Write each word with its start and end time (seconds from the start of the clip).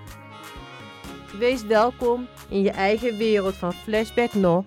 Wees 1.40 1.64
welkom 1.66 2.28
in 2.50 2.62
je 2.62 2.72
eigen 2.72 3.18
wereld 3.18 3.56
van 3.56 3.74
Flashback 3.74 4.34
nog. 4.34 4.66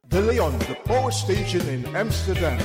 De 0.00 0.22
Leon, 0.22 0.58
the 0.58 0.76
power 0.84 1.12
station 1.12 1.68
in 1.68 1.96
Amsterdam. 1.96 2.56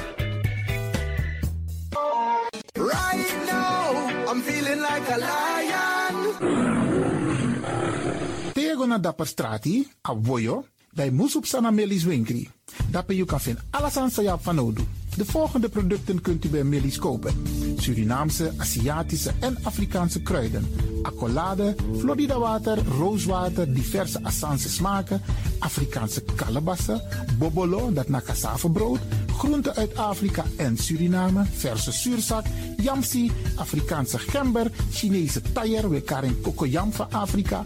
Right 2.73 3.35
now, 3.45 4.09
I'm 4.29 4.41
feeling 4.41 4.79
like 4.79 5.11
a 5.11 5.17
lion. 5.17 6.33
Tego 8.53 8.85
na 8.85 8.97
dapper 8.97 9.27
strati, 9.27 9.91
a 10.09 10.15
voyo, 10.21 10.65
bij 10.97 11.11
Moesop 11.11 11.45
Sana 11.45 11.71
Melis 11.71 12.03
Winkri. 12.03 12.49
Dapper 12.89 13.15
you 13.15 13.27
kan 13.27 13.41
vinden 13.41 13.63
alles 13.69 13.97
aan 13.97 14.11
Sayap 14.11 14.43
van 14.43 14.59
Odu. 14.59 14.83
De 15.17 15.25
volgende 15.25 15.69
producten 15.69 16.21
kunt 16.21 16.45
u 16.45 16.49
bij 16.49 16.63
Melis 16.63 16.97
kopen. 16.97 17.43
Surinaamse, 17.77 18.51
Aziatische 18.57 19.31
en 19.39 19.57
Afrikaanse 19.63 20.21
kruiden. 20.21 20.67
Accolade, 21.01 21.75
Florida 21.97 22.39
water, 22.39 22.77
rooswater, 22.97 23.73
diverse 23.73 24.23
Assange 24.23 24.57
smaken. 24.69 25.21
Afrikaanse 25.59 26.23
kalebassen, 26.35 27.01
bobolo, 27.37 27.93
dat 27.93 28.09
na 28.09 28.21
brood, 28.71 28.99
groenten 29.37 29.75
uit 29.75 29.95
Afrika 29.95 30.43
en 30.57 30.77
Suriname, 30.77 31.45
verse 31.51 31.91
zuurzak, 31.91 32.45
yamsi, 32.77 33.31
Afrikaanse 33.55 34.19
gember, 34.19 34.71
Chinese 34.91 35.41
taier, 35.53 35.89
we 35.89 36.01
karing 36.01 36.41
kokoyam 36.41 36.93
van 36.93 37.11
Afrika, 37.11 37.65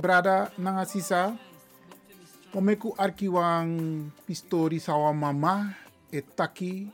Brada 0.00 0.48
nanga 0.56 0.88
sisa. 0.88 1.36
Momeku 2.50 2.96
arki 2.98 3.28
wang 3.28 4.10
pistori 4.26 4.80
sawa 4.80 5.12
mama 5.14 5.76
etaki 6.10 6.88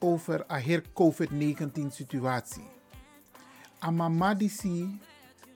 over 0.00 0.46
a 0.48 0.58
her 0.62 0.80
COVID-19 0.94 1.90
situatie. 1.92 2.64
A 3.82 3.90
mama 3.92 4.32
disi 4.32 4.88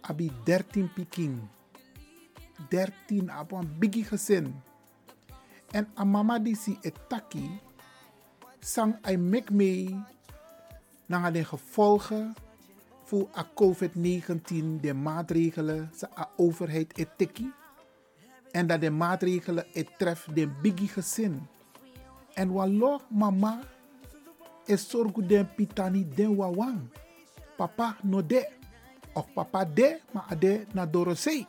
abi 0.02 0.29
13 0.44 0.91
piking. 0.91 1.38
13 2.69 3.31
op 3.41 3.53
een 3.53 4.05
gezin. 4.05 4.53
En 5.73 5.88
a 5.96 6.05
mama 6.05 6.38
disi 6.38 6.76
etaki 6.82 7.49
sang 8.61 8.99
ay 9.03 9.17
mek 9.17 9.50
mee 9.50 9.96
naar 11.06 11.32
de 11.32 11.44
gevolgen 11.44 12.35
voor 13.11 13.29
a 13.37 13.47
COVID-19, 13.55 14.81
de 14.81 14.95
maatregelen, 14.95 15.91
ze 15.97 16.09
a 16.19 16.29
overheid 16.37 16.99
etiki. 16.99 17.53
En 18.51 18.67
dat 18.67 18.81
de 18.81 18.91
maatregelen 18.91 19.67
het 19.73 20.17
de 20.35 20.49
biggie 20.62 20.89
gezin. 20.89 21.47
En 22.35 22.53
wallo 22.53 23.01
mama 23.09 23.61
is 24.65 24.89
zorgu 24.89 25.27
den 25.27 25.49
pitani 25.55 26.09
den 26.15 26.37
wawang. 26.37 26.81
Papa 27.57 27.97
no 28.03 28.27
de. 28.27 28.49
Of 29.13 29.33
papa 29.33 29.65
de, 29.65 30.01
maar 30.11 30.27
ade 30.29 30.67
na 30.73 30.87
dorosei. 30.87 31.47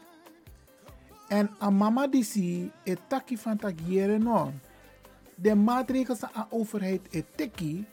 En 1.27 1.49
a 1.61 1.69
mama 1.69 2.07
disi 2.07 2.71
etaki 2.83 3.37
van 3.37 3.57
tak. 3.57 3.77
De 5.35 5.55
maatregelen 5.55 6.17
van 6.17 6.29
a 6.37 6.47
overheid 6.49 7.01
etiki. 7.09 7.85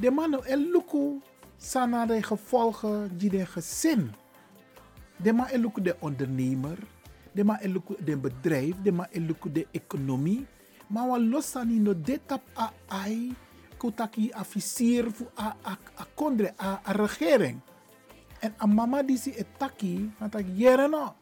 De 0.00 0.10
man 0.10 0.44
el 0.44 0.58
luku 0.58 1.20
sana 1.58 2.06
de 2.06 2.22
gevolgen 2.22 3.10
die 3.18 3.30
de 3.30 3.46
gezin. 3.46 4.14
De 5.18 5.32
ma 5.32 5.50
eluku 5.50 5.82
de 5.82 5.96
ondernemer, 5.98 6.78
de 7.34 7.44
ma 7.44 7.58
eluku 7.60 7.98
de 7.98 8.16
bedrijf, 8.16 8.74
de 8.82 8.92
ma 8.92 9.06
eluku 9.10 9.52
de 9.52 9.66
economie. 9.70 10.46
Maar 10.86 11.08
wat 11.08 11.20
losani 11.20 11.78
no 11.78 11.92
de 11.92 12.20
tap 12.26 12.42
a 12.56 12.72
ai, 12.86 13.34
kutaki 13.76 14.30
officier 14.40 15.10
fu 15.10 15.26
a 15.36 15.56
a 15.62 15.78
a 15.98 16.06
kondre 16.14 16.54
a, 16.56 16.80
a 16.84 16.92
regering. 16.92 17.60
En 18.40 18.54
a 18.62 18.66
mama 18.66 19.02
die 19.02 19.18
si 19.18 19.34
etaki, 19.34 20.10
want 20.18 20.38
ik 20.38 20.46
jere 20.54 20.88
no. 20.88 21.14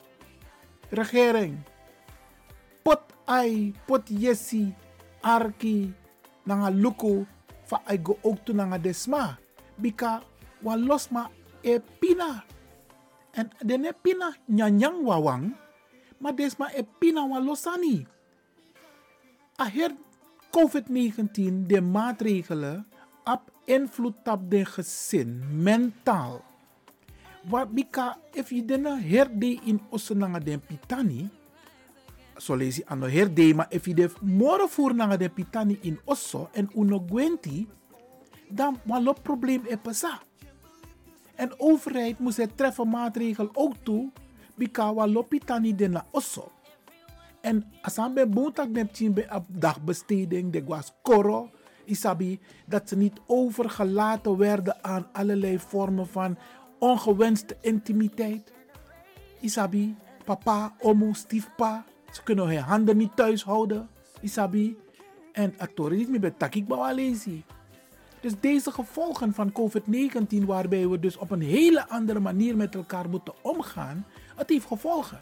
Regering. 0.91 1.56
Pot 2.83 3.00
ai, 3.25 3.73
pot 3.87 4.09
yesi, 4.09 4.75
arki, 5.21 5.94
nanga 6.44 6.71
luku, 6.71 7.27
fa 7.65 7.81
ai 7.85 7.99
go 8.03 8.19
ook 8.23 8.44
tu 8.44 8.53
nanga 8.53 8.79
desma. 8.79 9.38
Bika 9.76 10.23
wa 10.62 10.76
losma 10.76 11.31
e 11.61 11.81
pina. 12.00 12.44
En 13.37 13.50
dene 13.61 13.93
pina 13.93 14.32
nyanyang 14.49 15.05
wawang, 15.05 15.52
maar 16.19 16.34
desma 16.34 16.73
e 16.73 16.82
pina 16.99 17.26
wa 17.28 17.38
losani. 17.40 18.06
A 19.61 19.69
her 19.69 19.93
COVID-19, 20.52 21.69
de 21.69 21.81
maatregelen, 21.81 22.87
op 23.25 23.52
invloed 23.64 24.25
op 24.25 24.50
de 24.50 24.64
gezin, 24.64 25.43
mentaal. 25.62 26.44
Wat 27.46 27.70
bika, 27.70 28.19
if 28.32 28.50
je 28.50 28.64
dena 28.64 28.99
herde 28.99 29.61
in 29.64 29.81
osenanga 29.90 30.38
den 30.38 30.61
pitani, 30.61 31.28
so 32.37 32.56
lezi 32.56 32.82
ano 32.87 33.06
herde, 33.06 33.55
maar 33.55 33.67
if 33.70 33.84
je 33.84 33.94
de 33.94 34.11
moro 34.20 34.67
voer 34.67 34.94
nanga 34.94 35.17
den 35.17 35.32
pitani 35.32 35.78
in 35.81 36.00
osso 36.05 36.49
en 36.52 36.70
uno 36.75 37.05
gwenti, 37.08 37.69
dan 38.48 38.81
walo 38.84 39.12
probleem 39.12 39.62
e 39.69 39.76
pesa. 39.76 40.20
En 41.34 41.60
overheid 41.60 42.19
moest 42.19 42.37
het 42.37 42.56
treffen 42.56 42.88
maatregel 42.88 43.50
ook 43.52 43.75
toe, 43.82 44.10
bika 44.54 44.94
walo 44.94 45.22
pitani 45.22 45.75
den 45.75 45.90
na 45.90 46.06
osso. 46.10 46.52
En 47.40 47.64
als 47.82 47.98
aan 47.98 48.14
bij 48.14 48.28
boontak 48.28 48.69
neemt 48.69 49.14
bij 49.14 49.42
dagbesteding, 49.47 50.52
de 50.52 50.64
was 50.64 50.92
koro, 51.02 51.50
isabi, 51.85 52.40
dat 52.66 52.88
ze 52.88 52.97
niet 52.97 53.21
overgelaten 53.26 54.37
werden 54.37 54.85
aan 54.85 55.09
allerlei 55.12 55.59
vormen 55.59 56.06
van 56.06 56.38
ongewenste 56.78 57.56
intimiteit. 57.61 58.52
Isabi, 59.40 59.97
papa, 60.25 60.75
omo, 60.78 61.12
stiefpa, 61.12 61.85
ze 62.16 62.23
kunnen 62.23 62.47
hun 62.47 62.59
handen 62.59 62.97
niet 62.97 63.16
thuis 63.16 63.44
houden. 63.44 63.88
Isabi. 64.21 64.76
En 65.32 65.54
atori 65.59 65.97
niet 65.97 66.09
meer 66.09 66.21
bij. 66.21 66.35
Dus 68.20 68.32
deze 68.40 68.70
gevolgen 68.70 69.35
van 69.35 69.52
COVID-19, 69.52 70.44
waarbij 70.44 70.88
we 70.88 70.99
dus 70.99 71.16
op 71.16 71.30
een 71.30 71.42
hele 71.42 71.88
andere 71.88 72.20
manier 72.20 72.56
met 72.56 72.75
elkaar 72.75 73.08
moeten 73.08 73.35
omgaan, 73.42 74.06
het 74.37 74.49
heeft 74.49 74.66
gevolgen. 74.66 75.20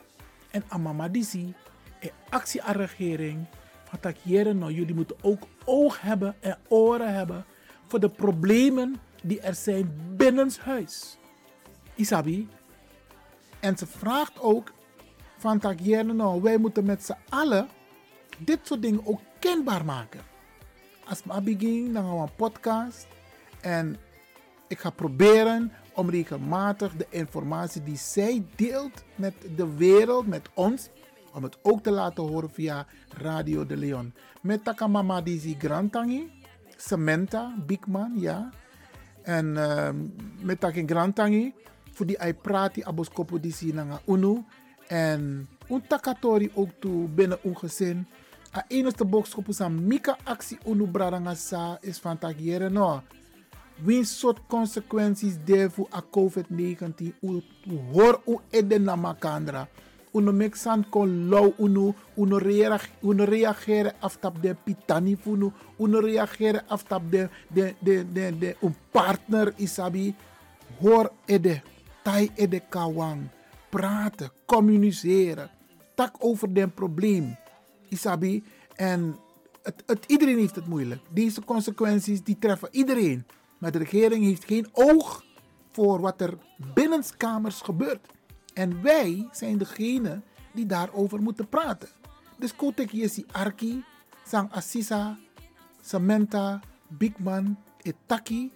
En 0.50 0.64
amamadisi, 0.68 1.54
en 2.00 2.10
actie 2.28 2.62
aan 2.62 2.76
regering, 2.76 3.46
van 3.84 4.00
tak 4.00 4.16
nou, 4.24 4.72
jullie 4.72 4.94
moeten 4.94 5.16
ook 5.22 5.42
oog 5.64 6.00
hebben 6.00 6.34
en 6.40 6.58
oren 6.68 7.14
hebben 7.14 7.44
voor 7.86 8.00
de 8.00 8.08
problemen 8.08 8.96
die 9.22 9.40
er 9.40 9.54
zijn 9.54 9.94
binnenshuis. 10.16 11.18
Isabi. 11.94 12.48
En 13.60 13.76
ze 13.76 13.86
vraagt 13.86 14.40
ook 14.40 14.72
van 15.38 15.58
tak 15.58 15.80
nou, 15.80 16.42
wij 16.42 16.58
moeten 16.58 16.84
met 16.84 17.04
z'n 17.04 17.16
allen 17.28 17.68
dit 18.38 18.58
soort 18.62 18.82
dingen 18.82 19.06
ook 19.06 19.20
kenbaar 19.38 19.84
maken. 19.84 20.20
Als 21.08 21.18
ik 21.18 21.44
begin, 21.44 21.92
dan 21.92 22.04
gaan 22.04 22.16
we 22.16 22.22
een 22.22 22.34
podcast. 22.36 23.06
En 23.60 23.96
ik 24.68 24.78
ga 24.78 24.90
proberen 24.90 25.72
om 25.94 26.10
regelmatig 26.10 26.96
de 26.96 27.06
informatie 27.10 27.82
die 27.82 27.96
zij 27.96 28.46
deelt 28.54 29.04
met 29.14 29.34
de 29.56 29.74
wereld, 29.76 30.26
met 30.26 30.48
ons, 30.54 30.88
om 31.32 31.42
het 31.42 31.58
ook 31.62 31.82
te 31.82 31.90
laten 31.90 32.24
horen 32.24 32.50
via 32.50 32.86
Radio 33.08 33.66
de 33.66 33.76
Leon. 33.76 34.14
Met 34.42 34.64
Takamama 34.64 35.20
Dizzy 35.20 35.56
Grantangi, 35.58 36.32
Samantha 36.76 37.54
Bigman, 37.66 38.12
ja. 38.16 38.50
En 39.22 39.46
uh, 39.46 39.88
met 40.40 40.60
Takin 40.60 40.88
Grantangi, 40.88 41.54
voor 41.90 42.06
die 42.06 42.20
ai 42.20 42.34
prati 42.34 42.82
aboskopo 42.82 43.40
Dizzy 43.40 43.70
nanga 43.72 44.00
unu. 44.06 44.44
En 44.86 45.48
un 45.70 45.86
takatori 45.86 46.50
ook 46.54 46.70
toe 46.78 47.08
binnen 47.08 47.38
een 47.42 47.56
gezin. 47.58 48.06
A 48.54 48.62
enige 48.68 49.04
boodschap 49.04 49.48
aan 49.58 49.86
Mika 49.86 50.16
actie 50.24 50.58
unu 50.64 50.86
sa 51.34 51.78
is 51.80 51.98
van 51.98 52.18
tagiere 52.18 52.70
no. 52.70 53.02
Wien 53.82 54.04
soort 54.04 54.38
consequenties 54.46 55.36
daarvoor 55.44 55.88
a 55.92 56.02
COVID-19 56.02 57.18
u 57.20 57.42
hoor 57.92 58.20
u 58.26 58.38
ede 58.50 58.78
na 58.78 58.96
makandra. 58.96 59.68
Uno 60.12 60.32
mek 60.32 60.54
san 60.54 60.88
kon 60.88 61.28
low 61.28 61.52
uno 61.58 61.94
uno 62.14 63.24
reageren 63.24 63.92
aftap 64.00 64.42
de 64.42 64.54
pitani 64.54 65.16
funu 65.16 65.52
uno 65.78 66.00
reageren 66.00 66.62
aftap 66.68 67.02
de 67.10 67.28
de 67.48 67.74
de 67.80 68.04
de 68.12 68.38
de 68.38 68.56
een 68.60 68.74
partner 68.90 69.52
isabi 69.56 70.14
hoor 70.80 71.10
ede 71.26 71.62
tai 72.02 72.30
ede 72.34 72.60
kawang 72.68 73.28
praten 73.70 74.30
communiceren 74.46 75.50
tak 75.94 76.14
over 76.18 76.54
den 76.54 76.70
probleem 76.70 77.36
isabi 77.88 78.44
en 78.74 79.18
het, 79.62 80.04
iedereen 80.06 80.38
heeft 80.38 80.54
het 80.54 80.66
moeilijk 80.66 81.00
deze 81.10 81.44
consequenties 81.44 82.22
die 82.22 82.38
treffen 82.38 82.68
iedereen 82.70 83.26
maar 83.64 83.72
de 83.72 83.78
regering 83.78 84.24
heeft 84.24 84.44
geen 84.44 84.68
oog 84.72 85.24
voor 85.72 86.00
wat 86.00 86.20
er 86.20 86.38
binnenskamers 86.74 87.60
gebeurt. 87.60 88.06
En 88.54 88.82
wij 88.82 89.28
zijn 89.32 89.58
degene 89.58 90.20
die 90.52 90.66
daarover 90.66 91.22
moeten 91.22 91.48
praten. 91.48 91.88
Dus 92.36 92.56
kotek 92.56 92.90
yesi 92.90 93.24
arki, 93.32 93.84
sang 94.26 94.52
assisa, 94.52 95.18
Samantha, 95.80 96.60
Bigman, 96.88 97.56
etaki. 97.82 98.52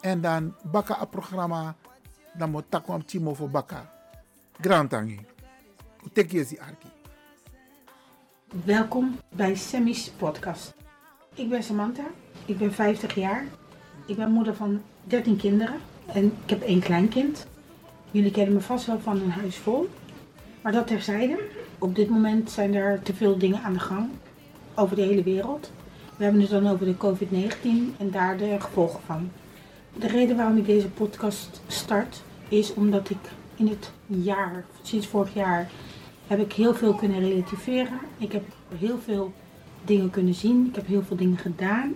En 0.00 0.20
dan 0.20 0.54
baka 0.70 1.00
a 1.00 1.04
programma, 1.04 1.76
dan 2.34 2.50
moet 2.50 2.64
takwam 2.68 3.02
chimo 3.06 3.34
voor 3.34 3.50
baka. 3.50 3.92
Grantangi. 4.60 5.20
Kotek 6.02 6.32
yesi 6.32 6.58
arki. 6.58 6.95
Welkom 8.46 9.18
bij 9.34 9.54
Semmy's 9.54 10.10
podcast. 10.16 10.74
Ik 11.34 11.48
ben 11.48 11.62
Samantha, 11.62 12.04
ik 12.44 12.58
ben 12.58 12.72
50 12.72 13.14
jaar. 13.14 13.46
Ik 14.06 14.16
ben 14.16 14.30
moeder 14.30 14.54
van 14.54 14.82
13 15.04 15.36
kinderen 15.36 15.74
en 16.06 16.24
ik 16.24 16.50
heb 16.50 16.62
één 16.62 16.80
kleinkind. 16.80 17.46
Jullie 18.10 18.30
kennen 18.30 18.54
me 18.54 18.60
vast 18.60 18.86
wel 18.86 19.00
van 19.00 19.20
een 19.20 19.30
huis 19.30 19.56
vol. 19.56 19.88
Maar 20.62 20.72
dat 20.72 20.86
terzijde. 20.86 21.38
Op 21.78 21.94
dit 21.94 22.08
moment 22.08 22.50
zijn 22.50 22.74
er 22.74 23.02
te 23.02 23.14
veel 23.14 23.38
dingen 23.38 23.62
aan 23.62 23.72
de 23.72 23.78
gang 23.78 24.08
over 24.74 24.96
de 24.96 25.02
hele 25.02 25.22
wereld. 25.22 25.72
We 26.16 26.24
hebben 26.24 26.42
het 26.42 26.50
dan 26.50 26.68
over 26.68 26.86
de 26.86 26.96
COVID-19 26.96 27.96
en 27.98 28.10
daar 28.10 28.36
de 28.36 28.56
gevolgen 28.60 29.00
van. 29.06 29.30
De 29.92 30.06
reden 30.06 30.36
waarom 30.36 30.56
ik 30.56 30.66
deze 30.66 30.88
podcast 30.88 31.60
start 31.66 32.22
is 32.48 32.74
omdat 32.74 33.10
ik 33.10 33.18
in 33.56 33.68
het 33.68 33.90
jaar, 34.06 34.64
sinds 34.82 35.06
vorig 35.06 35.34
jaar, 35.34 35.70
heb 36.26 36.40
ik 36.40 36.52
heel 36.52 36.74
veel 36.74 36.94
kunnen 36.94 37.20
relativeren. 37.20 37.98
Ik 38.18 38.32
heb 38.32 38.44
heel 38.78 38.98
veel 38.98 39.32
dingen 39.84 40.10
kunnen 40.10 40.34
zien. 40.34 40.66
Ik 40.66 40.74
heb 40.74 40.86
heel 40.86 41.02
veel 41.02 41.16
dingen 41.16 41.38
gedaan. 41.38 41.94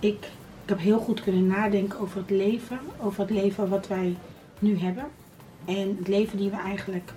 Ik, 0.00 0.24
ik 0.62 0.68
heb 0.68 0.78
heel 0.78 0.98
goed 0.98 1.22
kunnen 1.22 1.46
nadenken 1.46 1.98
over 1.98 2.18
het 2.18 2.30
leven. 2.30 2.78
Over 3.00 3.20
het 3.20 3.30
leven 3.30 3.68
wat 3.68 3.86
wij 3.86 4.16
nu 4.58 4.78
hebben. 4.78 5.04
En 5.64 5.96
het 5.98 6.08
leven 6.08 6.38
die 6.38 6.50
we 6.50 6.56
eigenlijk 6.56 7.12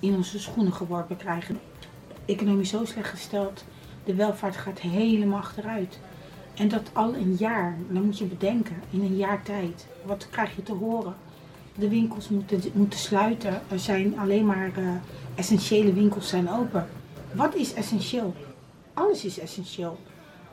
in 0.00 0.14
onze 0.14 0.38
schoenen 0.38 0.72
geworpen 0.72 1.16
krijgen. 1.16 1.58
Economisch 2.24 2.70
zo 2.70 2.84
slecht 2.84 3.08
gesteld. 3.08 3.64
De 4.04 4.14
welvaart 4.14 4.56
gaat 4.56 4.80
helemaal 4.80 5.38
achteruit. 5.38 5.98
En 6.54 6.68
dat 6.68 6.90
al 6.92 7.14
een 7.14 7.34
jaar. 7.34 7.76
Dan 7.88 8.04
moet 8.04 8.18
je 8.18 8.24
bedenken, 8.24 8.76
in 8.90 9.00
een 9.00 9.16
jaar 9.16 9.42
tijd. 9.42 9.86
Wat 10.04 10.28
krijg 10.30 10.56
je 10.56 10.62
te 10.62 10.72
horen? 10.72 11.14
De 11.78 11.88
winkels 11.88 12.28
moeten, 12.28 12.60
moeten 12.72 12.98
sluiten. 12.98 13.60
Er 13.70 13.78
zijn 13.78 14.18
alleen 14.18 14.46
maar 14.46 14.70
uh, 14.78 14.88
essentiële 15.34 15.92
winkels 15.92 16.28
zijn 16.28 16.50
open. 16.50 16.86
Wat 17.32 17.54
is 17.54 17.74
essentieel? 17.74 18.34
Alles 18.94 19.24
is 19.24 19.38
essentieel. 19.38 19.98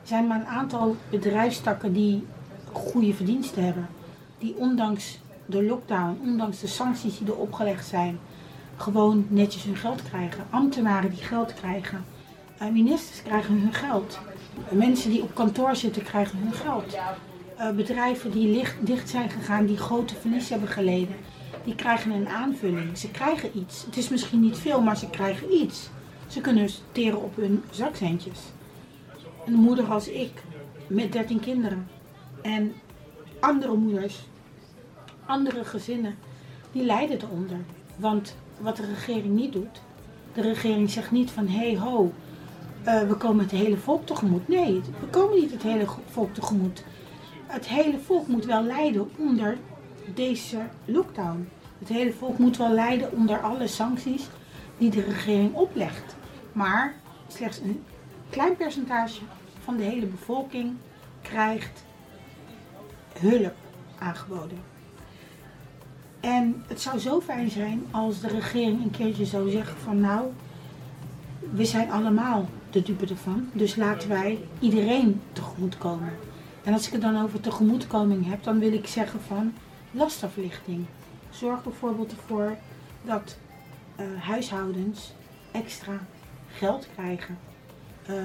Er 0.00 0.08
zijn 0.08 0.26
maar 0.26 0.40
een 0.40 0.46
aantal 0.46 0.96
bedrijfstakken 1.10 1.92
die 1.92 2.26
goede 2.72 3.14
verdiensten 3.14 3.64
hebben. 3.64 3.88
Die 4.38 4.56
ondanks 4.56 5.18
de 5.46 5.62
lockdown, 5.62 6.18
ondanks 6.22 6.60
de 6.60 6.66
sancties 6.66 7.18
die 7.18 7.26
er 7.26 7.36
opgelegd 7.36 7.86
zijn, 7.86 8.18
gewoon 8.76 9.26
netjes 9.28 9.64
hun 9.64 9.76
geld 9.76 10.02
krijgen. 10.02 10.44
Ambtenaren 10.50 11.10
die 11.10 11.22
geld 11.22 11.54
krijgen. 11.54 12.04
Uh, 12.62 12.68
ministers 12.68 13.22
krijgen 13.22 13.60
hun 13.60 13.72
geld. 13.72 14.18
Mensen 14.70 15.10
die 15.10 15.22
op 15.22 15.34
kantoor 15.34 15.76
zitten 15.76 16.02
krijgen 16.02 16.38
hun 16.38 16.52
geld. 16.52 16.96
Uh, 17.58 17.70
bedrijven 17.70 18.30
die 18.30 18.64
dicht 18.80 19.08
zijn 19.08 19.30
gegaan, 19.30 19.66
die 19.66 19.76
grote 19.76 20.14
verlies 20.14 20.48
hebben 20.48 20.68
geleden, 20.68 21.16
die 21.64 21.74
krijgen 21.74 22.10
een 22.10 22.28
aanvulling. 22.28 22.98
Ze 22.98 23.10
krijgen 23.10 23.58
iets. 23.58 23.84
Het 23.84 23.96
is 23.96 24.08
misschien 24.08 24.40
niet 24.40 24.58
veel, 24.58 24.80
maar 24.80 24.96
ze 24.96 25.10
krijgen 25.10 25.54
iets. 25.54 25.88
Ze 26.26 26.40
kunnen 26.40 26.68
teren 26.92 27.22
op 27.22 27.36
hun 27.36 27.62
zakcentjes. 27.70 28.38
Een 29.46 29.54
moeder 29.54 29.84
als 29.84 30.08
ik, 30.08 30.42
met 30.86 31.12
13 31.12 31.40
kinderen. 31.40 31.88
En 32.42 32.72
andere 33.40 33.74
moeders, 33.74 34.18
andere 35.26 35.64
gezinnen, 35.64 36.14
die 36.72 36.84
lijden 36.84 37.20
eronder. 37.22 37.58
Want 37.96 38.36
wat 38.58 38.76
de 38.76 38.86
regering 38.86 39.34
niet 39.34 39.52
doet, 39.52 39.80
de 40.32 40.40
regering 40.40 40.90
zegt 40.90 41.10
niet 41.10 41.30
van 41.30 41.48
hey, 41.48 41.78
ho, 41.78 42.12
uh, 42.86 43.02
we 43.02 43.14
komen 43.14 43.44
het 43.44 43.50
hele 43.50 43.76
volk 43.76 44.06
tegemoet. 44.06 44.48
Nee, 44.48 44.80
we 45.00 45.06
komen 45.10 45.40
niet 45.40 45.50
het 45.50 45.62
hele 45.62 45.86
volk 46.10 46.34
tegemoet. 46.34 46.84
Het 47.54 47.68
hele 47.68 47.98
volk 47.98 48.26
moet 48.26 48.44
wel 48.44 48.62
lijden 48.62 49.10
onder 49.16 49.58
deze 50.14 50.58
lockdown. 50.84 51.48
Het 51.78 51.88
hele 51.88 52.12
volk 52.12 52.38
moet 52.38 52.56
wel 52.56 52.70
lijden 52.70 53.12
onder 53.12 53.40
alle 53.40 53.66
sancties 53.66 54.28
die 54.78 54.90
de 54.90 55.00
regering 55.00 55.54
oplegt. 55.54 56.16
Maar 56.52 56.94
slechts 57.28 57.58
een 57.58 57.84
klein 58.30 58.56
percentage 58.56 59.20
van 59.64 59.76
de 59.76 59.82
hele 59.82 60.06
bevolking 60.06 60.72
krijgt 61.22 61.84
hulp 63.18 63.54
aangeboden. 63.98 64.58
En 66.20 66.64
het 66.66 66.80
zou 66.80 66.98
zo 66.98 67.20
fijn 67.20 67.50
zijn 67.50 67.86
als 67.90 68.20
de 68.20 68.28
regering 68.28 68.82
een 68.82 68.90
keertje 68.90 69.24
zou 69.24 69.50
zeggen 69.50 69.76
van 69.76 70.00
nou, 70.00 70.26
we 71.50 71.64
zijn 71.64 71.90
allemaal 71.90 72.48
de 72.70 72.82
dupe 72.82 73.06
ervan. 73.06 73.48
Dus 73.52 73.76
laten 73.76 74.08
wij 74.08 74.38
iedereen 74.58 75.20
tegemoetkomen. 75.32 76.12
En 76.64 76.72
als 76.72 76.86
ik 76.86 76.92
het 76.92 77.02
dan 77.02 77.22
over 77.22 77.40
tegemoetkoming 77.40 78.28
heb, 78.28 78.42
dan 78.42 78.58
wil 78.58 78.72
ik 78.72 78.86
zeggen 78.86 79.20
van 79.20 79.52
lastenverlichting. 79.90 80.86
Zorg 81.30 81.62
bijvoorbeeld 81.62 82.12
ervoor 82.12 82.56
dat 83.02 83.36
uh, 84.00 84.20
huishoudens 84.20 85.12
extra 85.52 85.98
geld 86.48 86.88
krijgen 86.94 87.38
uh, 88.10 88.16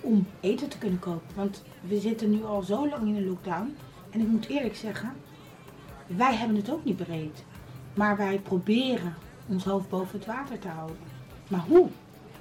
om 0.00 0.26
eten 0.40 0.68
te 0.68 0.78
kunnen 0.78 0.98
kopen. 0.98 1.34
Want 1.34 1.62
we 1.80 2.00
zitten 2.00 2.30
nu 2.30 2.44
al 2.44 2.62
zo 2.62 2.88
lang 2.88 3.02
in 3.08 3.16
een 3.16 3.26
lockdown. 3.28 3.76
En 4.10 4.20
ik 4.20 4.26
moet 4.26 4.46
eerlijk 4.46 4.76
zeggen, 4.76 5.12
wij 6.06 6.34
hebben 6.34 6.56
het 6.56 6.70
ook 6.70 6.84
niet 6.84 6.96
bereid. 6.96 7.44
Maar 7.94 8.16
wij 8.16 8.38
proberen 8.38 9.14
ons 9.46 9.64
hoofd 9.64 9.88
boven 9.88 10.18
het 10.18 10.26
water 10.26 10.58
te 10.58 10.68
houden. 10.68 10.96
Maar 11.48 11.64
hoe? 11.68 11.88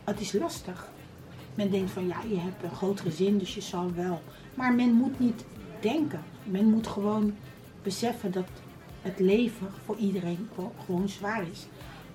Het 0.03 0.19
is 0.19 0.33
lastig. 0.33 0.89
Men 1.55 1.71
denkt 1.71 1.91
van 1.91 2.07
ja, 2.07 2.17
je 2.27 2.39
hebt 2.39 2.63
een 2.63 2.75
groot 2.75 3.01
gezin, 3.01 3.37
dus 3.37 3.55
je 3.55 3.61
zal 3.61 3.93
wel. 3.93 4.21
Maar 4.53 4.73
men 4.73 4.93
moet 4.93 5.19
niet 5.19 5.45
denken. 5.79 6.23
Men 6.43 6.65
moet 6.65 6.87
gewoon 6.87 7.33
beseffen 7.83 8.31
dat 8.31 8.47
het 9.01 9.19
leven 9.19 9.67
voor 9.85 9.97
iedereen 9.97 10.49
gewoon 10.85 11.09
zwaar 11.09 11.43
is. 11.51 11.67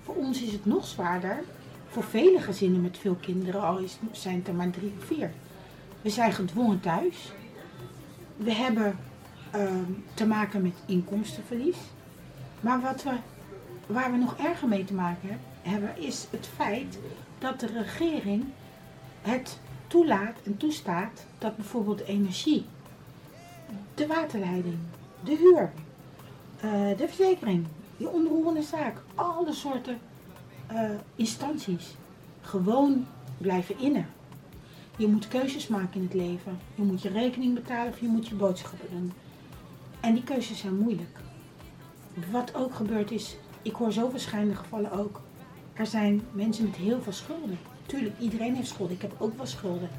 Voor 0.03 0.15
ons 0.15 0.41
is 0.41 0.51
het 0.51 0.65
nog 0.65 0.87
zwaarder. 0.87 1.43
Voor 1.87 2.03
vele 2.03 2.39
gezinnen 2.39 2.81
met 2.81 2.97
veel 2.97 3.15
kinderen, 3.15 3.61
al 3.61 3.77
is, 3.77 3.97
zijn 4.11 4.35
het 4.35 4.47
er 4.47 4.53
maar 4.53 4.69
drie 4.69 4.93
of 4.97 5.05
vier. 5.05 5.31
We 6.01 6.09
zijn 6.09 6.33
gedwongen 6.33 6.79
thuis. 6.79 7.31
We 8.37 8.53
hebben 8.53 8.97
uh, 9.55 9.71
te 10.13 10.25
maken 10.25 10.61
met 10.61 10.73
inkomstenverlies. 10.85 11.77
Maar 12.59 12.81
wat 12.81 13.03
we, 13.03 13.11
waar 13.85 14.11
we 14.11 14.17
nog 14.17 14.37
erger 14.37 14.67
mee 14.67 14.83
te 14.83 14.93
maken 14.93 15.39
hebben, 15.61 15.97
is 15.97 16.27
het 16.29 16.49
feit 16.55 16.99
dat 17.39 17.59
de 17.59 17.67
regering 17.67 18.43
het 19.21 19.59
toelaat 19.87 20.37
en 20.43 20.57
toestaat 20.57 21.25
dat 21.37 21.55
bijvoorbeeld 21.55 21.99
energie, 21.99 22.65
de 23.95 24.07
waterleiding, 24.07 24.77
de 25.23 25.35
huur, 25.35 25.71
uh, 26.63 26.97
de 26.97 27.07
verzekering, 27.07 27.65
je 27.97 28.09
onroerende 28.09 28.61
zaak, 28.61 29.01
alle 29.15 29.53
soorten 29.53 29.99
uh, 30.71 30.89
instanties 31.15 31.95
gewoon 32.41 33.05
blijven 33.37 33.79
innen. 33.79 34.05
Je 34.97 35.07
moet 35.07 35.27
keuzes 35.27 35.67
maken 35.67 35.99
in 35.99 36.03
het 36.03 36.13
leven. 36.13 36.59
Je 36.75 36.81
moet 36.81 37.01
je 37.01 37.09
rekening 37.09 37.53
betalen 37.53 37.91
of 37.91 37.99
je 37.99 38.07
moet 38.07 38.27
je 38.27 38.35
boodschappen 38.35 38.89
doen. 38.91 39.11
En 39.99 40.13
die 40.13 40.23
keuzes 40.23 40.59
zijn 40.59 40.77
moeilijk. 40.77 41.19
Wat 42.31 42.55
ook 42.55 42.75
gebeurt 42.75 43.11
is, 43.11 43.35
ik 43.61 43.73
hoor 43.73 43.91
zo 43.91 44.09
verschillende 44.09 44.55
gevallen 44.55 44.91
ook. 44.91 45.21
Er 45.73 45.85
zijn 45.87 46.21
mensen 46.31 46.65
met 46.65 46.75
heel 46.75 47.01
veel 47.01 47.11
schulden. 47.11 47.57
Tuurlijk, 47.85 48.19
iedereen 48.19 48.55
heeft 48.55 48.67
schulden. 48.67 48.95
Ik 48.95 49.01
heb 49.01 49.15
ook 49.17 49.37
wel 49.37 49.45
schulden. 49.45 49.89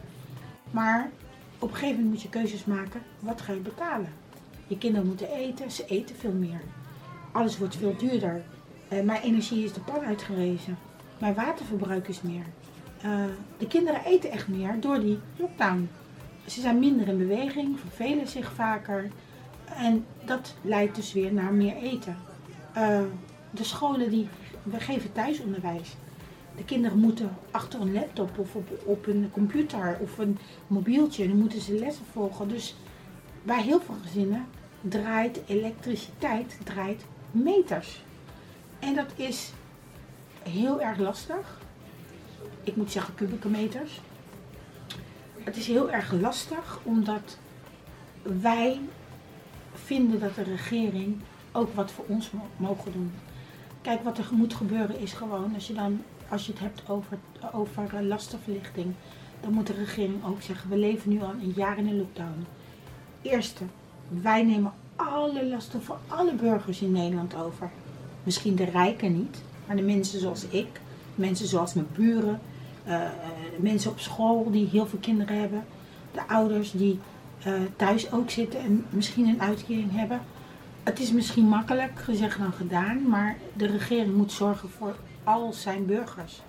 Maar 0.70 1.10
op 1.58 1.68
een 1.68 1.74
gegeven 1.74 1.94
moment 1.94 2.12
moet 2.12 2.22
je 2.22 2.28
keuzes 2.28 2.64
maken. 2.64 3.02
Wat 3.18 3.40
ga 3.40 3.52
je 3.52 3.58
betalen? 3.58 4.12
Je 4.66 4.78
kinderen 4.78 5.06
moeten 5.06 5.30
eten, 5.30 5.70
ze 5.70 5.84
eten 5.86 6.16
veel 6.16 6.32
meer. 6.32 6.60
Alles 7.32 7.58
wordt 7.58 7.76
veel 7.76 7.96
duurder. 7.96 8.42
Uh, 8.92 9.02
mijn 9.02 9.22
energie 9.22 9.64
is 9.64 9.72
de 9.72 9.80
pan 9.80 10.00
uitgerezen. 10.00 10.78
Mijn 11.18 11.34
waterverbruik 11.34 12.08
is 12.08 12.22
meer. 12.22 12.44
Uh, 13.04 13.24
de 13.58 13.66
kinderen 13.66 14.04
eten 14.04 14.30
echt 14.30 14.48
meer 14.48 14.80
door 14.80 15.00
die 15.00 15.18
lockdown. 15.36 15.88
Ze 16.46 16.60
zijn 16.60 16.78
minder 16.78 17.08
in 17.08 17.18
beweging, 17.18 17.80
vervelen 17.80 18.28
zich 18.28 18.52
vaker. 18.52 19.10
En 19.64 20.04
dat 20.24 20.54
leidt 20.62 20.94
dus 20.94 21.12
weer 21.12 21.32
naar 21.32 21.52
meer 21.52 21.76
eten. 21.76 22.16
Uh, 22.76 23.00
de 23.50 23.64
scholen 23.64 24.10
die, 24.10 24.28
we 24.62 24.80
geven 24.80 25.12
thuisonderwijs. 25.12 25.96
De 26.56 26.64
kinderen 26.64 26.98
moeten 26.98 27.36
achter 27.50 27.80
een 27.80 27.92
laptop 27.92 28.38
of 28.38 28.56
op, 28.84 29.06
een 29.06 29.30
computer 29.32 29.98
of 30.00 30.18
een 30.18 30.38
mobieltje, 30.66 31.28
dan 31.28 31.36
moeten 31.36 31.60
ze 31.60 31.78
lessen 31.78 32.04
volgen. 32.12 32.48
Dus 32.48 32.74
bij 33.42 33.62
heel 33.62 33.80
veel 33.80 33.96
gezinnen 34.02 34.46
draait 34.80 35.40
elektriciteit 35.46 36.58
draait 36.64 37.04
meters. 37.30 38.02
En 38.78 38.94
dat 38.94 39.12
is 39.16 39.52
heel 40.42 40.80
erg 40.80 40.98
lastig. 40.98 41.60
Ik 42.62 42.76
moet 42.76 42.92
zeggen 42.92 43.14
kubieke 43.14 43.48
meters. 43.48 44.00
Het 45.38 45.56
is 45.56 45.66
heel 45.66 45.90
erg 45.90 46.12
lastig 46.12 46.80
omdat 46.82 47.38
wij 48.22 48.80
vinden 49.74 50.20
dat 50.20 50.34
de 50.34 50.42
regering 50.42 51.20
ook 51.52 51.74
wat 51.74 51.90
voor 51.90 52.04
ons 52.08 52.30
mogen 52.56 52.92
doen. 52.92 53.12
Kijk, 53.80 54.02
wat 54.02 54.18
er 54.18 54.28
moet 54.30 54.54
gebeuren 54.54 54.98
is 54.98 55.12
gewoon, 55.12 55.54
als 55.54 55.66
je, 55.66 55.74
dan, 55.74 56.02
als 56.32 56.46
je 56.46 56.52
het 56.52 56.60
hebt 56.60 56.82
over, 56.88 57.18
over 57.52 58.02
lastenverlichting, 58.02 58.94
dan 59.40 59.52
moet 59.52 59.66
de 59.66 59.72
regering 59.72 60.24
ook 60.26 60.42
zeggen, 60.42 60.70
we 60.70 60.76
leven 60.76 61.10
nu 61.10 61.22
al 61.22 61.30
een 61.30 61.52
jaar 61.56 61.78
in 61.78 61.86
een 61.86 61.96
lockdown. 61.96 62.46
Eerste, 63.22 63.64
wij 64.08 64.42
nemen 64.42 64.72
alle 64.96 65.46
lasten 65.46 65.82
voor 65.82 65.98
alle 66.06 66.34
burgers 66.34 66.80
in 66.80 66.92
Nederland 66.92 67.34
over. 67.36 67.70
Misschien 68.22 68.56
de 68.56 68.64
rijken 68.64 69.12
niet, 69.12 69.42
maar 69.66 69.76
de 69.76 69.82
mensen 69.82 70.20
zoals 70.20 70.46
ik, 70.48 70.80
mensen 71.14 71.46
zoals 71.46 71.74
mijn 71.74 71.86
buren, 71.96 72.40
uh, 72.88 73.00
mensen 73.58 73.90
op 73.90 73.98
school 73.98 74.50
die 74.50 74.68
heel 74.68 74.86
veel 74.86 74.98
kinderen 74.98 75.40
hebben, 75.40 75.64
de 76.12 76.28
ouders 76.28 76.70
die 76.70 76.98
thuis 77.76 78.12
ook 78.12 78.30
zitten 78.30 78.60
en 78.60 78.84
misschien 78.90 79.26
een 79.26 79.40
uitkering 79.40 79.90
hebben. 79.92 80.20
Het 80.82 81.00
is 81.00 81.12
misschien 81.12 81.44
makkelijk 81.44 81.98
gezegd 81.98 82.38
dan 82.38 82.52
gedaan, 82.52 83.08
maar 83.08 83.36
de 83.56 83.66
regering 83.66 84.14
moet 84.14 84.32
zorgen 84.32 84.70
voor 84.70 84.94
al 85.24 85.52
zijn 85.52 85.86
burgers. 85.86 86.42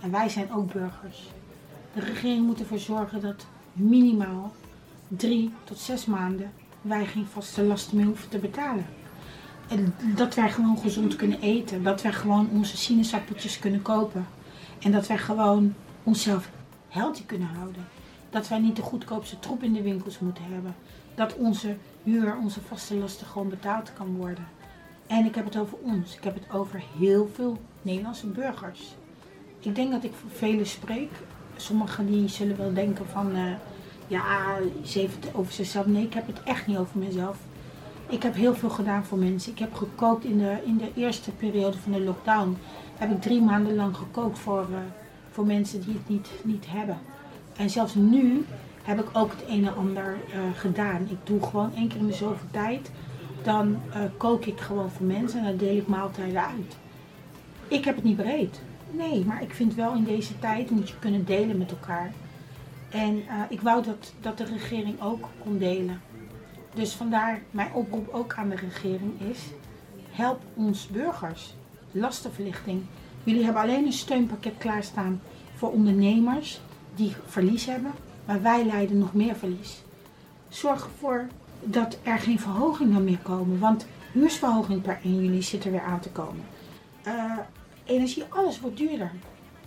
En 0.00 0.10
wij 0.10 0.28
zijn 0.28 0.52
ook 0.52 0.72
burgers. 0.72 1.22
De 1.94 2.00
regering 2.00 2.46
moet 2.46 2.60
ervoor 2.60 2.78
zorgen 2.78 3.20
dat 3.20 3.46
minimaal 3.72 4.52
drie 5.08 5.52
tot 5.64 5.78
zes 5.78 6.06
maanden 6.06 6.52
wij 6.84 7.06
geen 7.06 7.26
vaste 7.26 7.62
lasten 7.62 7.96
meer 7.96 8.06
hoeven 8.06 8.28
te 8.28 8.38
betalen. 8.38 8.86
En 9.68 9.94
dat 10.16 10.34
wij 10.34 10.50
gewoon 10.50 10.78
gezond 10.78 11.16
kunnen 11.16 11.40
eten. 11.40 11.82
Dat 11.82 12.02
wij 12.02 12.12
gewoon 12.12 12.48
onze 12.52 12.76
sinaasappeltjes 12.76 13.58
kunnen 13.58 13.82
kopen. 13.82 14.26
En 14.80 14.92
dat 14.92 15.06
wij 15.06 15.18
gewoon 15.18 15.74
onszelf 16.02 16.50
healthy 16.88 17.24
kunnen 17.26 17.48
houden. 17.48 17.86
Dat 18.30 18.48
wij 18.48 18.58
niet 18.58 18.76
de 18.76 18.82
goedkoopste 18.82 19.38
troep 19.38 19.62
in 19.62 19.72
de 19.72 19.82
winkels 19.82 20.18
moeten 20.18 20.44
hebben. 20.44 20.74
Dat 21.14 21.34
onze 21.34 21.76
huur, 22.02 22.36
onze 22.36 22.60
vaste 22.60 22.94
lasten 22.94 23.26
gewoon 23.26 23.48
betaald 23.48 23.92
kan 23.92 24.16
worden. 24.16 24.46
En 25.06 25.24
ik 25.24 25.34
heb 25.34 25.44
het 25.44 25.56
over 25.56 25.78
ons. 25.82 26.16
Ik 26.16 26.24
heb 26.24 26.34
het 26.34 26.52
over 26.52 26.82
heel 26.98 27.30
veel 27.34 27.58
Nederlandse 27.82 28.26
burgers. 28.26 28.94
Ik 29.60 29.74
denk 29.74 29.90
dat 29.90 30.04
ik 30.04 30.12
voor 30.12 30.30
velen 30.30 30.66
spreek. 30.66 31.10
Sommigen 31.56 32.06
die 32.06 32.28
zullen 32.28 32.56
wel 32.56 32.72
denken 32.72 33.06
van... 33.06 33.36
Uh, 33.36 33.52
ja, 34.06 34.56
ze 34.84 34.98
heeft 34.98 35.24
het 35.24 35.34
over 35.34 35.52
zichzelf. 35.52 35.86
Nee, 35.86 36.04
ik 36.04 36.14
heb 36.14 36.26
het 36.26 36.42
echt 36.42 36.66
niet 36.66 36.76
over 36.76 36.98
mezelf. 36.98 37.38
Ik 38.08 38.22
heb 38.22 38.34
heel 38.34 38.54
veel 38.54 38.70
gedaan 38.70 39.04
voor 39.04 39.18
mensen. 39.18 39.52
Ik 39.52 39.58
heb 39.58 39.74
gekookt 39.74 40.24
in 40.24 40.38
de, 40.38 40.58
in 40.64 40.76
de 40.76 40.90
eerste 40.94 41.30
periode 41.30 41.78
van 41.78 41.92
de 41.92 42.00
lockdown. 42.00 42.56
Heb 42.96 43.10
ik 43.10 43.22
drie 43.22 43.42
maanden 43.42 43.74
lang 43.74 43.96
gekookt 43.96 44.38
voor, 44.38 44.66
uh, 44.70 44.76
voor 45.30 45.46
mensen 45.46 45.80
die 45.80 45.94
het 45.94 46.08
niet, 46.08 46.30
niet 46.42 46.64
hebben. 46.68 46.98
En 47.56 47.70
zelfs 47.70 47.94
nu 47.94 48.44
heb 48.82 49.00
ik 49.00 49.08
ook 49.12 49.30
het 49.30 49.44
een 49.48 49.66
en 49.66 49.76
ander 49.76 50.16
uh, 50.28 50.34
gedaan. 50.54 51.06
Ik 51.10 51.18
doe 51.24 51.42
gewoon 51.42 51.74
één 51.74 51.88
keer 51.88 51.98
in 51.98 52.06
de 52.06 52.12
zoveel 52.12 52.48
tijd. 52.50 52.90
Dan 53.44 53.76
uh, 53.88 53.96
kook 54.16 54.44
ik 54.44 54.60
gewoon 54.60 54.90
voor 54.90 55.06
mensen 55.06 55.38
en 55.38 55.44
dan 55.44 55.56
deel 55.56 55.76
ik 55.76 55.86
maaltijden 55.86 56.46
uit. 56.46 56.76
Ik 57.68 57.84
heb 57.84 57.94
het 57.94 58.04
niet 58.04 58.16
breed. 58.16 58.60
Nee, 58.90 59.24
maar 59.24 59.42
ik 59.42 59.54
vind 59.54 59.74
wel 59.74 59.94
in 59.94 60.04
deze 60.04 60.38
tijd 60.38 60.70
moet 60.70 60.88
je 60.88 60.98
kunnen 60.98 61.24
delen 61.24 61.58
met 61.58 61.70
elkaar. 61.70 62.12
En 62.90 63.16
uh, 63.16 63.42
ik 63.48 63.60
wou 63.60 63.82
dat, 63.82 64.12
dat 64.20 64.38
de 64.38 64.44
regering 64.44 65.02
ook 65.02 65.28
kon 65.42 65.58
delen. 65.58 66.00
Dus 66.74 66.92
vandaar 66.92 67.42
mijn 67.50 67.72
oproep 67.72 68.08
ook 68.12 68.34
aan 68.34 68.48
de 68.48 68.56
regering 68.56 69.20
is: 69.30 69.38
help 70.10 70.40
ons 70.54 70.86
burgers. 70.86 71.54
Lastenverlichting. 71.90 72.82
Jullie 73.24 73.44
hebben 73.44 73.62
alleen 73.62 73.86
een 73.86 73.92
steunpakket 73.92 74.54
klaarstaan 74.58 75.20
voor 75.54 75.72
ondernemers 75.72 76.60
die 76.94 77.14
verlies 77.26 77.66
hebben, 77.66 77.92
maar 78.24 78.42
wij 78.42 78.64
leiden 78.64 78.98
nog 78.98 79.14
meer 79.14 79.36
verlies. 79.36 79.82
Zorg 80.48 80.84
ervoor 80.84 81.26
dat 81.64 81.98
er 82.02 82.18
geen 82.18 82.40
verhogingen 82.40 83.04
meer 83.04 83.18
komen, 83.18 83.58
want 83.58 83.86
huursverhoging 84.12 84.82
per 84.82 84.98
1 85.02 85.24
juli 85.24 85.42
zit 85.42 85.64
er 85.64 85.70
weer 85.70 85.82
aan 85.82 86.00
te 86.00 86.10
komen. 86.10 86.44
Uh, 87.06 87.38
energie, 87.84 88.24
alles 88.28 88.60
wordt 88.60 88.76
duurder. 88.76 89.10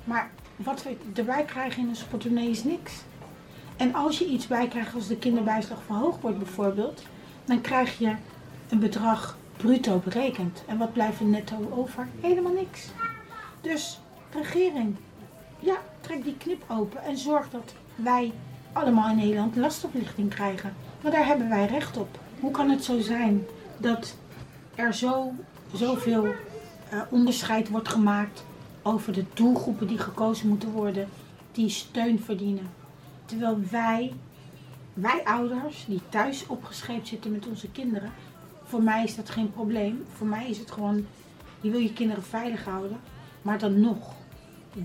Maar 0.03 0.29
wat 0.55 0.83
we 0.83 0.97
erbij 1.13 1.43
krijgen 1.43 1.81
in 1.81 1.87
onze 1.87 2.07
portemonnee 2.07 2.49
is 2.49 2.63
niks. 2.63 2.93
En 3.77 3.93
als 3.93 4.17
je 4.17 4.25
iets 4.25 4.47
bij 4.47 4.67
krijgt 4.67 4.93
als 4.93 5.07
de 5.07 5.17
kinderbijslag 5.17 5.83
verhoogd 5.85 6.21
wordt 6.21 6.37
bijvoorbeeld, 6.37 7.03
dan 7.45 7.61
krijg 7.61 7.97
je 7.97 8.15
een 8.69 8.79
bedrag 8.79 9.37
bruto 9.57 10.01
berekend. 10.03 10.63
En 10.67 10.77
wat 10.77 10.93
blijft 10.93 11.19
er 11.19 11.25
netto 11.25 11.71
over? 11.75 12.07
Helemaal 12.21 12.53
niks. 12.53 12.87
Dus 13.61 13.99
regering, 14.31 14.95
ja, 15.59 15.77
trek 16.01 16.23
die 16.23 16.37
knip 16.37 16.63
open 16.67 17.03
en 17.03 17.17
zorg 17.17 17.49
dat 17.49 17.73
wij 17.95 18.33
allemaal 18.73 19.09
in 19.09 19.15
Nederland 19.15 19.55
lastenverlichting 19.55 20.29
krijgen. 20.29 20.75
Want 21.01 21.13
daar 21.13 21.25
hebben 21.25 21.49
wij 21.49 21.65
recht 21.65 21.97
op. 21.97 22.19
Hoe 22.39 22.51
kan 22.51 22.69
het 22.69 22.83
zo 22.83 22.99
zijn 22.99 23.45
dat 23.77 24.15
er 24.75 24.93
zo, 24.93 25.33
zoveel 25.73 26.25
uh, 26.25 27.01
onderscheid 27.09 27.69
wordt 27.69 27.89
gemaakt 27.89 28.43
over 28.81 29.13
de 29.13 29.25
doelgroepen 29.33 29.87
die 29.87 29.97
gekozen 29.97 30.47
moeten 30.47 30.71
worden, 30.71 31.07
die 31.51 31.69
steun 31.69 32.19
verdienen? 32.19 32.69
Terwijl 33.25 33.59
wij, 33.71 34.13
wij 34.93 35.21
ouders 35.23 35.85
die 35.87 36.01
thuis 36.09 36.47
opgescheept 36.47 37.07
zitten 37.07 37.31
met 37.31 37.47
onze 37.47 37.71
kinderen, 37.71 38.11
voor 38.67 38.83
mij 38.83 39.03
is 39.03 39.15
dat 39.15 39.29
geen 39.29 39.51
probleem. 39.51 40.05
Voor 40.13 40.27
mij 40.27 40.49
is 40.49 40.57
het 40.57 40.71
gewoon, 40.71 41.05
je 41.61 41.69
wil 41.69 41.79
je 41.79 41.93
kinderen 41.93 42.23
veilig 42.23 42.63
houden. 42.63 42.99
Maar 43.41 43.59
dan 43.59 43.79
nog, 43.79 44.13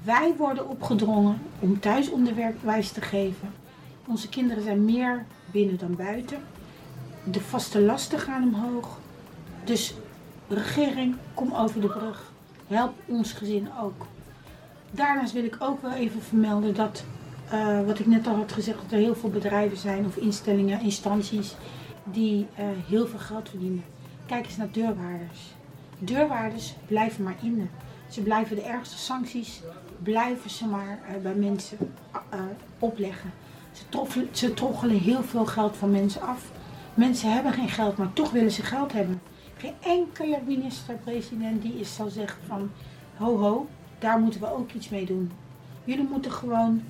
wij 0.04 0.34
worden 0.36 0.68
opgedrongen 0.68 1.38
om 1.58 1.80
thuis 1.80 2.10
onderwijs 2.10 2.92
te 2.92 3.00
geven. 3.00 3.61
Onze 4.12 4.28
kinderen 4.28 4.62
zijn 4.62 4.84
meer 4.84 5.24
binnen 5.50 5.78
dan 5.78 5.96
buiten. 5.96 6.38
De 7.24 7.40
vaste 7.40 7.80
lasten 7.80 8.18
gaan 8.18 8.42
omhoog. 8.42 8.98
Dus 9.64 9.94
regering, 10.48 11.16
kom 11.34 11.54
over 11.54 11.80
de 11.80 11.86
brug. 11.86 12.32
Help 12.66 12.92
ons 13.06 13.32
gezin 13.32 13.68
ook. 13.80 14.06
Daarnaast 14.90 15.32
wil 15.32 15.44
ik 15.44 15.56
ook 15.58 15.82
wel 15.82 15.92
even 15.92 16.22
vermelden 16.22 16.74
dat 16.74 17.04
uh, 17.52 17.86
wat 17.86 17.98
ik 17.98 18.06
net 18.06 18.26
al 18.26 18.34
had 18.34 18.52
gezegd, 18.52 18.80
dat 18.82 18.92
er 18.92 18.98
heel 18.98 19.14
veel 19.14 19.30
bedrijven 19.30 19.76
zijn 19.76 20.04
of 20.04 20.16
instellingen, 20.16 20.80
instanties 20.80 21.54
die 22.04 22.46
uh, 22.58 22.64
heel 22.88 23.06
veel 23.06 23.18
geld 23.18 23.48
verdienen. 23.48 23.84
Kijk 24.26 24.44
eens 24.46 24.56
naar 24.56 24.72
deurwaarders. 24.72 25.40
Deurwaarders 25.98 26.74
blijven 26.86 27.24
maar 27.24 27.36
in. 27.42 27.70
Ze 28.08 28.20
blijven 28.20 28.56
de 28.56 28.62
ergste 28.62 28.98
sancties, 28.98 29.60
blijven 30.02 30.50
ze 30.50 30.66
maar 30.66 30.98
uh, 31.08 31.22
bij 31.22 31.34
mensen 31.34 31.78
opleggen. 32.78 33.32
Ze, 33.72 33.82
troffelen, 33.88 34.28
ze 34.32 34.54
troggelen 34.54 34.98
heel 34.98 35.22
veel 35.22 35.46
geld 35.46 35.76
van 35.76 35.90
mensen 35.90 36.22
af. 36.22 36.50
Mensen 36.94 37.32
hebben 37.32 37.52
geen 37.52 37.68
geld, 37.68 37.96
maar 37.96 38.12
toch 38.12 38.30
willen 38.30 38.52
ze 38.52 38.62
geld 38.62 38.92
hebben. 38.92 39.22
Geen 39.56 39.74
enkele 39.80 40.38
minister-president 40.46 41.62
die 41.62 41.80
is 41.80 41.94
zal 41.94 42.08
zeggen 42.08 42.42
van 42.46 42.70
ho 43.16 43.38
ho, 43.38 43.68
daar 43.98 44.18
moeten 44.18 44.40
we 44.40 44.52
ook 44.52 44.72
iets 44.72 44.88
mee 44.88 45.06
doen. 45.06 45.30
Jullie 45.84 46.08
moeten 46.10 46.32
gewoon 46.32 46.82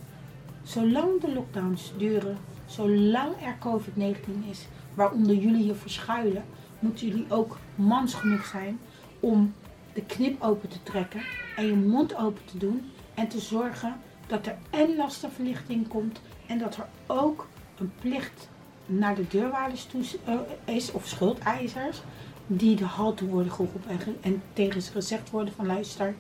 Zolang 0.63 1.21
de 1.21 1.33
lockdowns 1.33 1.93
duren, 1.97 2.39
zolang 2.67 3.35
er 3.43 3.57
COVID-19 3.59 4.49
is, 4.51 4.67
waaronder 4.95 5.35
jullie 5.35 5.63
hier 5.63 5.75
verschuilen, 5.75 6.45
moeten 6.79 7.07
jullie 7.07 7.27
ook 7.29 7.59
mans 7.75 8.15
genoeg 8.15 8.45
zijn 8.45 8.79
om 9.21 9.55
de 9.93 10.03
knip 10.03 10.43
open 10.43 10.69
te 10.69 10.83
trekken 10.83 11.23
en 11.57 11.67
je 11.67 11.75
mond 11.75 12.17
open 12.17 12.45
te 12.45 12.59
doen 12.59 12.91
en 13.15 13.29
te 13.29 13.41
zorgen 13.41 13.97
dat 14.27 14.47
er 14.47 14.57
en 14.71 14.97
lastenverlichting 14.97 15.89
komt 15.89 16.21
en 16.53 16.59
dat 16.59 16.77
er 16.77 16.87
ook 17.07 17.47
een 17.79 17.93
plicht 18.01 18.49
naar 18.87 19.15
de 19.15 19.29
deurwaarders 19.29 19.85
toe 19.85 20.03
eh, 20.25 20.75
is 20.75 20.93
of 20.93 21.07
schuldeisers 21.07 22.03
die 22.47 22.77
de 22.77 22.85
halte 22.85 23.27
worden 23.27 23.53
geroepen 23.53 23.81
en, 23.87 24.17
en 24.21 24.43
tegen 24.53 24.83
ze 24.83 24.91
gezegd 24.91 25.31
worden 25.31 25.55
van 25.55 25.67
luister, 25.67 26.15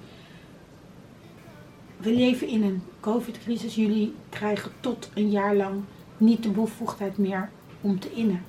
we 1.96 2.14
leven 2.14 2.48
in 2.48 2.62
een 2.62 2.82
COVID-crisis. 3.00 3.74
Jullie 3.74 4.14
krijgen 4.28 4.70
tot 4.80 5.10
een 5.14 5.30
jaar 5.30 5.56
lang 5.56 5.82
niet 6.16 6.42
de 6.42 6.50
bevoegdheid 6.50 7.18
meer 7.18 7.50
om 7.80 8.00
te 8.00 8.12
innen. 8.12 8.44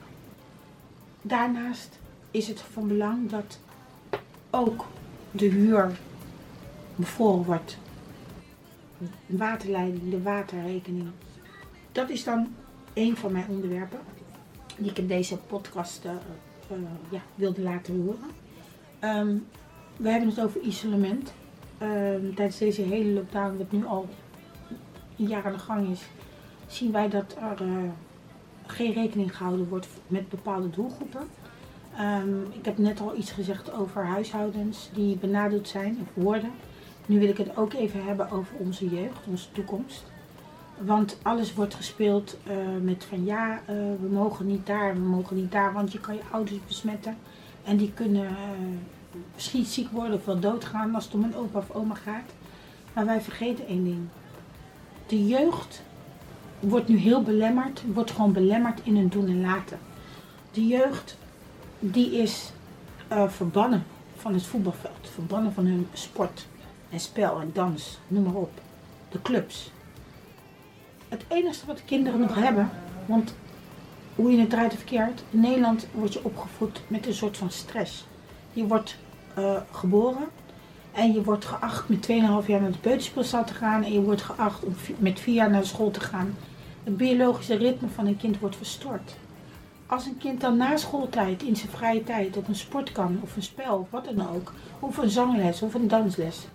Daarnaast 1.22 2.00
is 2.32 2.48
het 2.48 2.62
van 2.62 2.88
belang 2.88 3.30
dat 3.30 3.60
ook 4.50 4.86
de 5.32 5.46
huur 5.46 6.00
bevroren 6.96 7.46
wordt. 7.46 7.78
Waterleiding, 9.26 10.10
de 10.10 10.22
waterrekening. 10.22 11.12
Dat 11.94 12.10
is 12.10 12.24
dan 12.24 12.48
een 12.94 13.18
van 13.18 13.32
mijn 13.32 13.46
onderwerpen 13.50 14.00
die 14.78 14.90
ik 14.90 14.98
in 14.98 15.08
deze 15.08 15.38
podcast 15.38 16.06
uh, 16.06 16.12
eh, 16.12 16.78
ja, 17.10 17.22
wilde 17.36 17.62
laten 17.62 18.02
horen. 18.02 18.30
Ehm, 19.00 19.38
we 19.98 20.10
hebben 20.10 20.30
het 20.30 20.42
over 20.42 20.62
isolement. 20.62 21.34
Ehm, 21.78 22.34
tijdens 22.36 22.58
deze 22.58 22.82
hele 22.82 23.14
lockdown, 23.14 23.58
wat 23.58 23.72
nu 23.72 23.86
al 23.86 24.08
een 25.18 25.28
jaar 25.28 25.46
aan 25.46 25.52
de 25.52 25.60
gang 25.60 25.92
is, 25.92 26.02
zien 26.68 26.92
wij 26.92 27.10
dat 27.10 27.36
er 27.36 27.62
eh, 27.62 27.90
geen 28.66 28.94
rekening 28.94 29.38
gehouden 29.38 29.70
wordt 29.70 29.88
met 30.08 30.30
bepaalde 30.30 30.70
doelgroepen. 30.70 31.28
Ehm, 31.98 32.42
ik 32.52 32.66
heb 32.66 32.78
net 32.78 33.00
al 33.00 33.18
iets 33.18 33.32
gezegd 33.32 33.74
over 33.74 34.06
huishoudens 34.06 34.90
die 34.94 35.18
benadeeld 35.18 35.68
zijn 35.68 35.98
of 36.02 36.24
worden. 36.24 36.52
Nu 37.06 37.20
wil 37.20 37.30
ik 37.30 37.38
het 37.38 37.58
ook 37.58 37.74
even 37.74 38.06
hebben 38.06 38.32
over 38.32 38.56
onze 38.58 38.90
jeugd, 38.90 39.28
onze 39.28 39.52
toekomst. 39.52 40.12
Want 40.86 41.18
alles 41.22 41.54
wordt 41.54 41.76
gespeeld 41.76 42.38
eh, 42.44 42.56
met 42.82 43.06
van 43.10 43.26
ja, 43.26 43.62
eh, 43.66 43.76
we 43.76 44.08
mogen 44.12 44.46
niet 44.46 44.66
daar, 44.66 44.94
we 44.94 45.00
mogen 45.00 45.36
niet 45.36 45.52
daar, 45.52 45.74
want 45.74 45.92
je 45.92 46.00
kan 46.00 46.16
je 46.16 46.22
ouders 46.32 46.60
besmetten. 46.68 47.18
En 47.64 47.78
die 47.78 47.92
kunnen 47.92 48.24
uh, 48.24 48.30
misschien 49.34 49.66
ziek 49.66 49.92
worden 49.92 50.18
of 50.18 50.26
wel 50.26 50.40
doodgaan 50.40 50.96
als 50.96 51.06
het 51.06 51.14
om 51.14 51.24
een 51.24 51.36
opa 51.36 51.60
of 51.60 51.72
oma 51.72 51.96
gaat. 51.96 52.32
Maar 52.94 53.06
wij 53.06 53.22
vergeten 53.22 53.68
één 53.68 53.84
ding. 53.84 54.08
De 55.08 55.28
jeugd 55.28 55.82
wordt 56.60 56.88
nu 56.88 56.98
heel 56.98 57.22
belemmerd, 57.22 57.84
wordt 57.94 58.12
gewoon 58.12 58.34
belemmerd 58.34 58.80
in 58.84 58.96
hun 58.96 59.10
doen 59.10 59.28
en 59.28 59.42
laten. 59.42 59.80
De 60.52 60.68
jeugd 60.68 61.18
die 61.80 62.12
is 62.12 62.52
verbannen 63.28 63.84
van 64.16 64.34
het 64.34 64.46
voetbalveld, 64.46 65.10
verbannen 65.14 65.54
van 65.54 65.66
hun 65.66 65.88
sport 65.94 66.48
en 66.90 67.00
spel 67.00 67.40
en 67.40 67.50
dans, 67.54 68.00
noem 68.08 68.24
maar 68.24 68.34
op. 68.34 68.62
De 69.10 69.22
clubs. 69.22 69.73
Het 71.14 71.26
enige 71.28 71.66
wat 71.66 71.78
de 71.78 71.84
kinderen 71.84 72.20
nog 72.20 72.36
hebben, 72.36 72.70
want 73.06 73.36
hoe 74.16 74.32
je 74.32 74.40
het 74.40 74.50
draait 74.50 74.72
of 74.72 74.78
verkeerd, 74.78 75.24
in 75.30 75.40
Nederland 75.40 75.88
word 75.92 76.14
je 76.14 76.24
opgevoed 76.24 76.82
met 76.88 77.08
een 77.08 77.14
soort 77.14 77.38
van 77.38 77.52
stress. 77.52 78.06
Je 78.54 78.68
wordt 78.68 78.98
uh, 79.38 79.62
geboren 79.72 80.28
en 80.92 81.14
je 81.14 81.24
wordt 81.24 81.46
geacht 81.46 81.90
met 81.90 82.08
2,5 82.12 82.48
jaar 82.48 82.62
naar 82.62 82.72
de 82.72 82.78
peuterspeelzaal 82.78 83.46
te 83.46 83.54
gaan 83.54 83.84
en 83.84 83.94
je 83.94 84.02
wordt 84.02 84.22
geacht 84.22 84.64
om 84.64 84.76
met 84.98 85.20
4 85.20 85.34
jaar 85.34 85.50
naar 85.50 85.66
school 85.66 85.92
te 85.92 86.00
gaan. 86.00 86.36
Het 86.84 86.98
biologische 86.98 87.56
ritme 87.56 87.88
van 87.88 88.08
een 88.08 88.18
kind 88.18 88.40
wordt 88.40 88.56
verstoord. 88.56 89.16
Als 89.86 90.06
een 90.06 90.18
kind 90.18 90.42
dan 90.42 90.58
na 90.58 90.78
schooltijd 90.78 91.44
in 91.44 91.56
zijn 91.56 91.72
vrije 91.72 92.04
tijd 92.04 92.38
op 92.38 92.48
een 92.48 92.56
sport 92.56 92.92
kan, 92.92 93.20
of 93.22 93.36
een 93.36 93.44
spel, 93.44 93.78
of 93.78 93.90
wat 93.90 94.06
dan 94.06 94.30
ook, 94.30 94.54
of 94.80 94.98
een 94.98 95.10
zangles 95.10 95.62
of 95.62 95.74
een 95.74 95.88
dansles, 95.88 96.48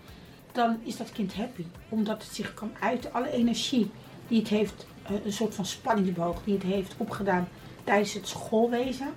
dan 0.53 0.77
is 0.83 0.97
dat 0.97 1.13
kind 1.13 1.35
happy. 1.35 1.65
Omdat 1.89 2.23
het 2.23 2.35
zich 2.35 2.55
kan 2.55 2.71
uiten, 2.81 3.13
alle 3.13 3.31
energie 3.31 3.91
die 4.29 4.39
het 4.39 4.49
heeft, 4.49 4.87
eh, 5.03 5.25
een 5.25 5.33
soort 5.33 5.55
van 5.55 5.67
spanningsboog 5.67 6.43
die 6.45 6.55
het 6.55 6.63
heeft 6.63 6.95
opgedaan 6.97 7.49
tijdens 7.85 8.13
het 8.13 8.29
schoolwezen. 8.29 9.09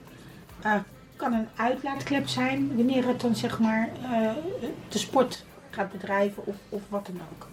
Uh, 0.65 0.75
kan 1.15 1.33
een 1.33 1.47
uitlaatklep 1.55 2.27
zijn 2.27 2.75
wanneer 2.75 3.07
het 3.07 3.21
dan 3.21 3.35
zeg 3.35 3.59
maar 3.59 3.89
uh, 4.01 4.31
de 4.89 4.97
sport 4.97 5.45
gaat 5.69 5.91
bedrijven 5.91 6.45
of, 6.45 6.55
of 6.69 6.81
wat 6.89 7.05
dan 7.05 7.21
ook. 7.31 7.47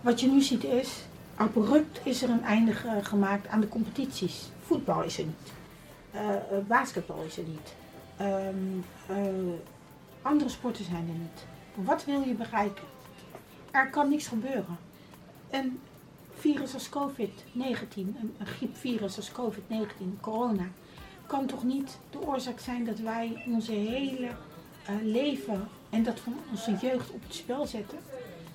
Wat 0.00 0.20
je 0.20 0.28
nu 0.28 0.40
ziet 0.40 0.64
is, 0.64 1.04
abrupt 1.36 2.00
is 2.02 2.22
er 2.22 2.30
een 2.30 2.44
einde 2.44 2.72
gemaakt 3.02 3.48
aan 3.48 3.60
de 3.60 3.68
competities. 3.68 4.50
Voetbal 4.60 5.02
is 5.02 5.18
er 5.18 5.24
niet. 5.24 5.52
Basketbal 6.66 7.22
is 7.26 7.38
er 7.38 7.44
niet. 7.44 7.74
Um, 8.20 8.84
andere 10.22 10.50
sporten 10.50 10.84
zijn 10.84 11.08
er 11.08 11.18
niet. 11.18 11.46
Wat 11.86 12.04
wil 12.04 12.20
je 12.20 12.34
bereiken? 12.34 12.84
Er 13.70 13.90
kan 13.90 14.08
niks 14.08 14.26
gebeuren. 14.26 14.78
Een 15.50 15.80
virus 16.38 16.74
als 16.74 16.88
COVID-19, 16.88 17.96
een, 17.96 18.34
griepvirus 18.44 19.16
als 19.16 19.32
COVID-19, 19.32 20.20
corona, 20.20 20.68
kan 21.26 21.46
toch 21.46 21.64
niet 21.64 21.98
de 22.10 22.20
oorzaak 22.26 22.58
zijn 22.58 22.84
dat 22.84 22.98
wij 22.98 23.44
onze 23.46 23.72
hele 23.72 24.26
uh, 24.26 24.96
leven 25.02 25.68
en 25.90 26.02
dat 26.02 26.20
van 26.20 26.34
onze 26.50 26.76
jeugd 26.80 27.10
op 27.10 27.22
het 27.22 27.34
spel 27.34 27.66
zetten? 27.66 27.98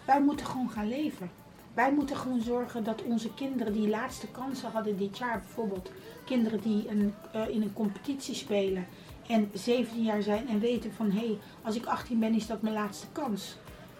Wij 0.05 0.21
moeten 0.21 0.45
gewoon 0.45 0.69
gaan 0.69 0.87
leven. 0.87 1.31
Wij 1.73 1.93
moeten 1.93 2.17
gewoon 2.17 2.41
zorgen 2.41 2.83
dat 2.83 3.03
onze 3.03 3.33
kinderen 3.33 3.73
die 3.73 3.89
laatste 3.89 4.27
kansen 4.27 4.71
hadden 4.71 4.97
dit 4.97 5.17
jaar, 5.17 5.39
bijvoorbeeld 5.39 5.91
kinderen 6.25 6.61
die 6.61 6.89
een, 6.89 7.13
uh, 7.35 7.47
in 7.47 7.61
een 7.61 7.73
competitie 7.73 8.35
spelen 8.35 8.87
en 9.27 9.51
17 9.53 10.03
jaar 10.03 10.21
zijn 10.21 10.47
en 10.47 10.59
weten 10.59 10.93
van 10.93 11.11
hé, 11.11 11.17
hey, 11.17 11.37
als 11.61 11.75
ik 11.75 11.85
18 11.85 12.19
ben 12.19 12.33
is 12.33 12.47
dat 12.47 12.61
mijn 12.61 12.75
laatste 12.75 13.07
kans 13.11 13.57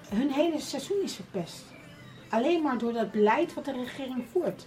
hun 0.09 0.31
hele 0.31 0.59
seizoen 0.59 1.01
is 1.03 1.13
verpest. 1.13 1.72
Alleen 2.33 2.61
maar 2.61 2.77
door 2.77 2.93
dat 2.93 3.11
beleid 3.11 3.53
wat 3.53 3.65
de 3.65 3.71
regering 3.71 4.25
voert. 4.31 4.65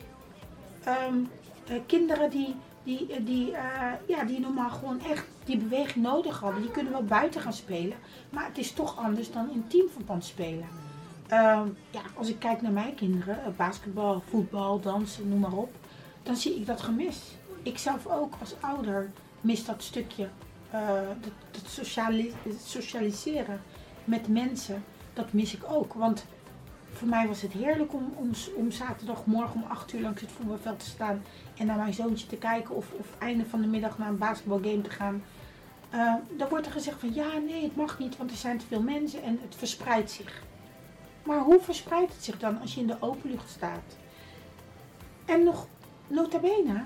Um, 1.11 1.29
uh, 1.71 1.81
kinderen 1.87 2.31
die, 2.31 2.55
die, 2.83 3.23
die, 3.25 3.51
uh, 3.51 3.93
ja, 4.07 4.25
die 4.25 4.41
normaal 4.41 4.71
gewoon 4.71 5.01
echt 5.05 5.25
die 5.45 5.57
beweging 5.57 6.05
nodig 6.05 6.41
hadden, 6.41 6.63
die 6.63 6.71
kunnen 6.71 6.93
wel 6.93 7.05
buiten 7.05 7.41
gaan 7.41 7.53
spelen. 7.53 7.97
Maar 8.31 8.45
het 8.47 8.59
is 8.59 8.73
toch 8.73 8.97
anders 8.97 9.33
dan 9.33 9.51
in 9.51 9.67
teamverband 9.67 10.25
spelen. 10.25 10.69
Um, 11.33 11.77
ja, 11.91 12.01
als 12.15 12.29
ik 12.29 12.39
kijk 12.39 12.63
naar 12.63 12.73
mijn 12.73 12.95
kinderen, 12.95 13.39
uh, 13.47 13.57
basketbal, 13.57 14.23
voetbal, 14.29 14.81
dansen, 14.81 15.29
noem 15.29 15.41
maar 15.41 15.57
op, 15.57 15.71
dan 16.23 16.37
zie 16.37 16.55
ik 16.55 16.67
dat 16.67 16.81
gemis. 16.81 17.19
Ik 17.63 17.79
zelf 17.79 18.07
ook 18.07 18.35
als 18.41 18.55
ouder 18.61 19.11
mis 19.41 19.65
dat 19.65 19.83
stukje, 19.83 20.29
dat, 21.21 21.33
dat 21.51 21.63
sociali 21.71 22.33
socialiseren 22.65 23.63
met 24.05 24.29
mensen 24.29 24.85
dat 25.15 25.33
mis 25.33 25.55
ik 25.55 25.63
ook. 25.69 25.95
Want 25.95 26.27
voor 26.97 27.09
mij 27.09 27.27
was 27.27 27.43
het 27.43 27.53
heerlijk 27.53 27.95
om, 27.95 28.13
om, 28.15 28.31
om 28.55 28.71
zaterdagmorgen 28.71 29.63
om 29.63 29.71
8 29.71 29.93
uur 29.93 30.01
langs 30.01 30.21
het 30.21 30.33
voetbalveld 30.33 30.79
te 30.79 30.87
staan 30.87 31.23
en 31.57 31.67
naar 31.67 31.77
mijn 31.77 31.95
zoontje 31.95 32.27
te 32.27 32.37
kijken 32.37 32.75
of, 32.75 32.93
of 32.93 33.07
einde 33.19 33.47
van 33.47 33.61
de 33.61 33.67
middag 33.67 33.99
naar 33.99 34.09
een 34.09 34.19
basketbalgame 34.19 34.81
te 34.81 34.91
gaan. 34.91 35.23
Uh, 35.95 36.15
dan 36.37 36.49
wordt 36.49 36.67
er 36.67 36.73
gezegd 36.73 37.01
van 37.01 37.15
ja, 37.15 37.39
nee, 37.47 37.63
het 37.63 37.77
mag 37.77 37.99
niet, 37.99 38.17
want 38.17 38.31
er 38.31 38.37
zijn 38.37 38.59
te 38.59 38.67
veel 38.67 38.83
mensen 38.83 39.23
en 39.23 39.39
het 39.43 39.55
verspreidt 39.55 40.11
zich. 40.11 40.43
Maar 41.23 41.41
hoe 41.41 41.61
verspreidt 41.61 42.13
het 42.13 42.25
zich 42.25 42.39
dan 42.39 42.61
als 42.61 42.75
je 42.75 42.81
in 42.81 42.87
de 42.87 42.97
open 43.01 43.31
lucht 43.31 43.51
staat? 43.51 43.97
En 45.25 45.45
nog 45.45 45.67
nota 46.07 46.39
bene, 46.39 46.85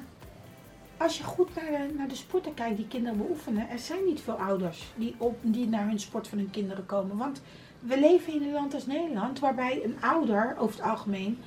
als 0.96 1.18
je 1.18 1.24
goed 1.24 1.54
naar 1.54 1.70
de, 1.70 1.94
naar 1.94 2.08
de 2.08 2.14
sporten 2.14 2.54
kijkt 2.54 2.76
die 2.76 2.88
kinderen 2.88 3.18
beoefenen, 3.18 3.68
er 3.68 3.78
zijn 3.78 4.04
niet 4.04 4.20
veel 4.20 4.34
ouders 4.34 4.92
die, 4.96 5.14
op, 5.18 5.38
die 5.42 5.68
naar 5.68 5.86
hun 5.86 6.00
sport 6.00 6.28
van 6.28 6.38
hun 6.38 6.50
kinderen 6.50 6.86
komen. 6.86 7.16
Want 7.16 7.42
we 7.80 8.00
leven 8.00 8.32
in 8.32 8.42
een 8.42 8.52
land 8.52 8.74
als 8.74 8.86
Nederland 8.86 9.38
waarbij 9.38 9.84
een 9.84 9.96
ouder 10.00 10.54
over 10.58 10.76
het 10.76 10.84
algemeen 10.90 11.38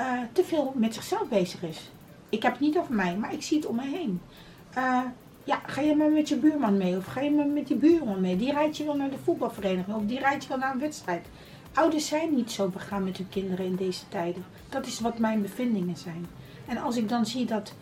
uh, 0.00 0.20
te 0.32 0.44
veel 0.44 0.72
met 0.76 0.94
zichzelf 0.94 1.28
bezig 1.28 1.62
is. 1.62 1.90
Ik 2.28 2.42
heb 2.42 2.52
het 2.52 2.60
niet 2.60 2.78
over 2.78 2.94
mij, 2.94 3.16
maar 3.16 3.32
ik 3.32 3.42
zie 3.42 3.56
het 3.56 3.66
om 3.66 3.76
me 3.76 3.86
heen. 3.86 4.20
Uh, 4.78 5.00
ja, 5.44 5.60
ga 5.66 5.80
je 5.80 5.96
maar 5.96 6.10
met 6.10 6.28
je 6.28 6.36
buurman 6.36 6.76
mee 6.76 6.96
of 6.96 7.06
ga 7.06 7.20
je 7.20 7.30
maar 7.30 7.46
met 7.46 7.66
die 7.66 7.76
buurman 7.76 8.20
mee? 8.20 8.36
Die 8.36 8.52
rijdt 8.52 8.76
je 8.76 8.84
wel 8.84 8.96
naar 8.96 9.10
de 9.10 9.18
voetbalvereniging 9.24 9.96
of 9.96 10.02
die 10.04 10.18
rijdt 10.18 10.42
je 10.42 10.48
wel 10.48 10.58
naar 10.58 10.72
een 10.72 10.80
wedstrijd. 10.80 11.26
Ouders 11.74 12.06
zijn 12.06 12.34
niet 12.34 12.50
zo 12.50 12.68
begaan 12.68 13.04
met 13.04 13.16
hun 13.16 13.28
kinderen 13.28 13.64
in 13.66 13.76
deze 13.76 14.08
tijden. 14.08 14.44
Dat 14.68 14.86
is 14.86 15.00
wat 15.00 15.18
mijn 15.18 15.42
bevindingen 15.42 15.96
zijn. 15.96 16.26
En 16.66 16.78
als 16.78 16.96
ik 16.96 17.08
dan 17.08 17.26
zie 17.26 17.44
dat 17.44 17.72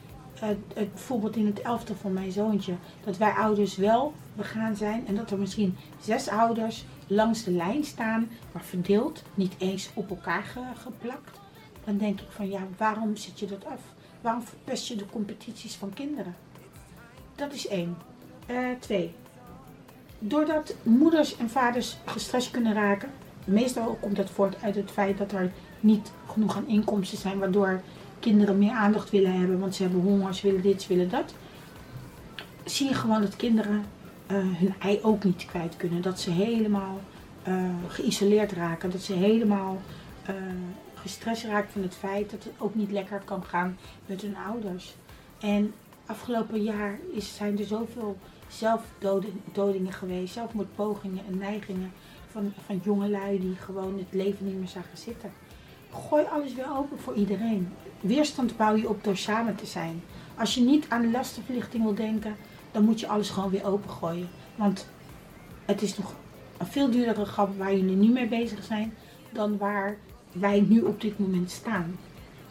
uh, 0.43 0.49
bijvoorbeeld 0.75 1.37
in 1.37 1.47
het 1.47 1.61
elfde 1.61 1.95
van 1.95 2.13
mijn 2.13 2.33
zoontje, 2.33 2.75
dat 3.05 3.17
wij 3.17 3.33
ouders 3.33 3.77
wel 3.77 4.13
begaan 4.37 4.77
zijn 4.77 5.07
en 5.07 5.15
dat 5.15 5.31
er 5.31 5.39
misschien 5.39 5.77
zes 6.01 6.29
ouders 6.29 6.85
langs 7.07 7.45
de 7.45 7.51
lijn 7.51 7.85
staan, 7.85 8.29
maar 8.53 8.63
verdeeld, 8.63 9.23
niet 9.35 9.55
eens 9.59 9.91
op 9.95 10.11
elkaar 10.11 10.43
ge 10.43 10.61
geplakt, 10.75 11.41
dan 11.85 11.97
denk 11.97 12.21
ik 12.21 12.31
van 12.31 12.49
ja, 12.49 12.61
waarom 12.77 13.17
zet 13.17 13.39
je 13.39 13.47
dat 13.47 13.65
af? 13.65 13.81
Waarom 14.21 14.43
verpest 14.43 14.89
je 14.89 14.97
de 14.97 15.07
competities 15.07 15.75
van 15.75 15.93
kinderen? 15.95 16.37
Dat 17.35 17.53
is 17.53 17.69
één. 17.69 17.97
Uh, 18.51 18.69
twee. 18.79 19.15
Doordat 20.19 20.75
moeders 20.83 21.37
en 21.37 21.51
vaders 21.51 21.97
gestrest 22.05 22.51
kunnen 22.51 22.75
raken, 22.75 23.11
meestal 23.45 23.99
komt 24.01 24.17
dat 24.17 24.31
voort 24.31 24.63
uit 24.63 24.75
het 24.75 24.91
feit 24.91 25.19
dat 25.19 25.33
er 25.33 25.53
niet 25.81 26.13
genoeg 26.27 26.57
aan 26.57 26.69
inkomsten 26.69 27.19
zijn, 27.19 27.39
waardoor 27.39 27.83
kinderen 28.21 28.59
meer 28.59 28.73
aandacht 28.73 29.11
willen 29.11 29.39
hebben, 29.39 29.59
want 29.59 29.75
ze 29.75 29.83
hebben 29.83 30.01
honger, 30.01 30.35
ze 30.35 30.47
willen 30.47 30.63
dit, 30.63 30.83
ze 30.83 30.89
willen 30.89 31.11
dat. 31.11 31.35
Zie 32.65 32.89
je 32.89 32.95
gewoon 32.95 33.21
dat 33.21 33.37
kinderen 33.37 33.85
uh, 34.31 34.37
hun 34.37 34.75
ei 34.79 34.99
ook 35.03 35.25
niet 35.25 35.47
kwijt 35.47 35.77
kunnen. 35.77 36.03
Dat 36.03 36.21
ze 36.21 36.31
helemaal 36.31 37.01
uh, 37.49 37.71
geïsoleerd 37.89 38.53
raken. 38.53 38.91
Dat 38.91 39.01
ze 39.01 39.13
helemaal 39.13 39.81
uh, 40.31 40.35
gestrest 40.95 41.45
raken 41.45 41.71
van 41.71 41.83
het 41.83 41.95
feit 41.95 42.31
dat 42.31 42.45
het 42.45 42.53
ook 42.59 42.75
niet 42.75 42.91
lekker 42.91 43.23
kan 43.25 43.45
gaan 43.45 43.79
met 44.07 44.23
hun 44.23 44.37
ouders. 44.37 44.95
En 45.41 45.75
afgelopen 46.07 46.63
jaar 46.63 46.99
is, 47.13 47.37
zijn 47.37 47.59
er 47.59 47.65
zoveel 47.65 48.19
zelfdodingen 48.49 49.93
geweest, 49.93 50.33
zelfmoordpogingen 50.33 51.25
en 51.29 51.39
neigingen 51.39 51.93
van, 52.31 52.53
van 52.67 52.81
jongelui 52.85 53.41
die 53.41 53.55
gewoon 53.55 53.99
het 53.99 54.13
leven 54.13 54.47
niet 54.47 54.59
meer 54.59 54.69
zagen 54.69 54.99
zitten. 54.99 55.33
Gooi 55.99 56.25
alles 56.25 56.55
weer 56.55 56.77
open 56.77 56.99
voor 56.99 57.15
iedereen. 57.15 57.69
Weerstand 58.01 58.57
bouw 58.57 58.75
je 58.75 58.89
op 58.89 59.05
door 59.05 59.17
samen 59.17 59.57
te 59.57 59.67
zijn. 59.67 60.03
Als 60.35 60.55
je 60.55 60.61
niet 60.61 60.87
aan 60.89 61.11
lastenverlichting 61.11 61.83
wil 61.83 61.95
denken, 61.95 62.37
dan 62.71 62.85
moet 62.85 63.01
je 63.01 63.09
alles 63.09 63.31
gewoon 63.31 63.51
weer 63.51 63.67
opengooien. 63.67 64.29
Want 64.57 64.89
het 65.65 65.83
is 65.83 65.99
nog 65.99 66.15
een 66.57 66.67
veel 66.67 66.91
duurdere 66.91 67.25
grap 67.25 67.59
waar 67.59 67.77
jullie 67.77 67.97
nu 67.97 68.13
mee 68.13 68.29
bezig 68.29 68.65
zijn 68.65 68.95
dan 69.31 69.59
waar 69.59 69.97
wij 70.33 70.61
nu 70.61 70.81
op 70.81 71.01
dit 71.01 71.19
moment 71.19 71.51
staan. 71.51 71.97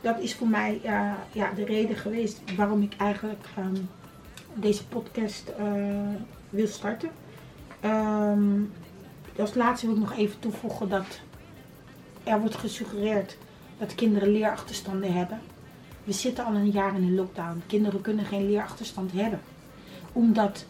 Dat 0.01 0.19
is 0.19 0.36
voor 0.36 0.47
mij 0.47 0.81
uh, 0.86 1.12
ja, 1.31 1.51
de 1.55 1.65
reden 1.65 1.95
geweest 1.95 2.41
waarom 2.55 2.81
ik 2.81 2.93
eigenlijk 2.97 3.45
um, 3.57 3.89
deze 4.53 4.88
podcast 4.88 5.47
eh, 5.47 5.65
wil 6.49 6.67
starten. 6.67 7.10
Ehm, 7.79 8.62
als 9.39 9.55
laatste 9.55 9.86
wil 9.86 9.95
ik 9.95 10.01
nog 10.01 10.17
even 10.17 10.39
toevoegen 10.39 10.89
dat 10.89 11.19
er 12.27 12.39
wordt 12.39 12.55
gesuggereerd 12.55 13.37
dat 13.77 13.95
kinderen 13.95 14.31
leerachterstanden 14.31 15.13
hebben. 15.13 15.41
We 16.03 16.11
zitten 16.11 16.45
al 16.45 16.53
een 16.53 16.71
jaar 16.71 16.95
in 16.95 17.03
een 17.03 17.15
lockdown. 17.15 17.63
Kinderen 17.67 18.01
kunnen 18.01 18.25
geen 18.25 18.49
leerachterstand 18.49 19.11
hebben. 19.11 19.41
Omdat 20.11 20.65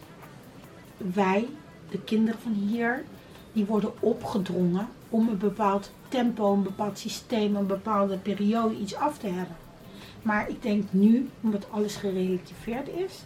wij, 0.96 1.48
de 1.90 1.98
kinderen 1.98 2.40
van 2.40 2.52
hier, 2.52 3.04
die 3.52 3.64
worden 3.64 3.92
opgedrongen 4.00 4.88
om 5.10 5.28
een 5.28 5.38
bepaald 5.38 5.90
tempo, 6.08 6.52
een 6.52 6.62
bepaald 6.62 6.98
systeem, 6.98 7.56
een 7.56 7.66
bepaalde 7.66 8.16
periode 8.16 8.76
iets 8.76 8.94
af 8.94 9.18
te 9.18 9.26
hebben. 9.26 9.56
Maar 10.22 10.48
ik 10.48 10.62
denk 10.62 10.84
nu, 10.90 11.28
omdat 11.40 11.70
alles 11.70 11.96
gerelativeerd 11.96 12.88
is, 12.88 13.22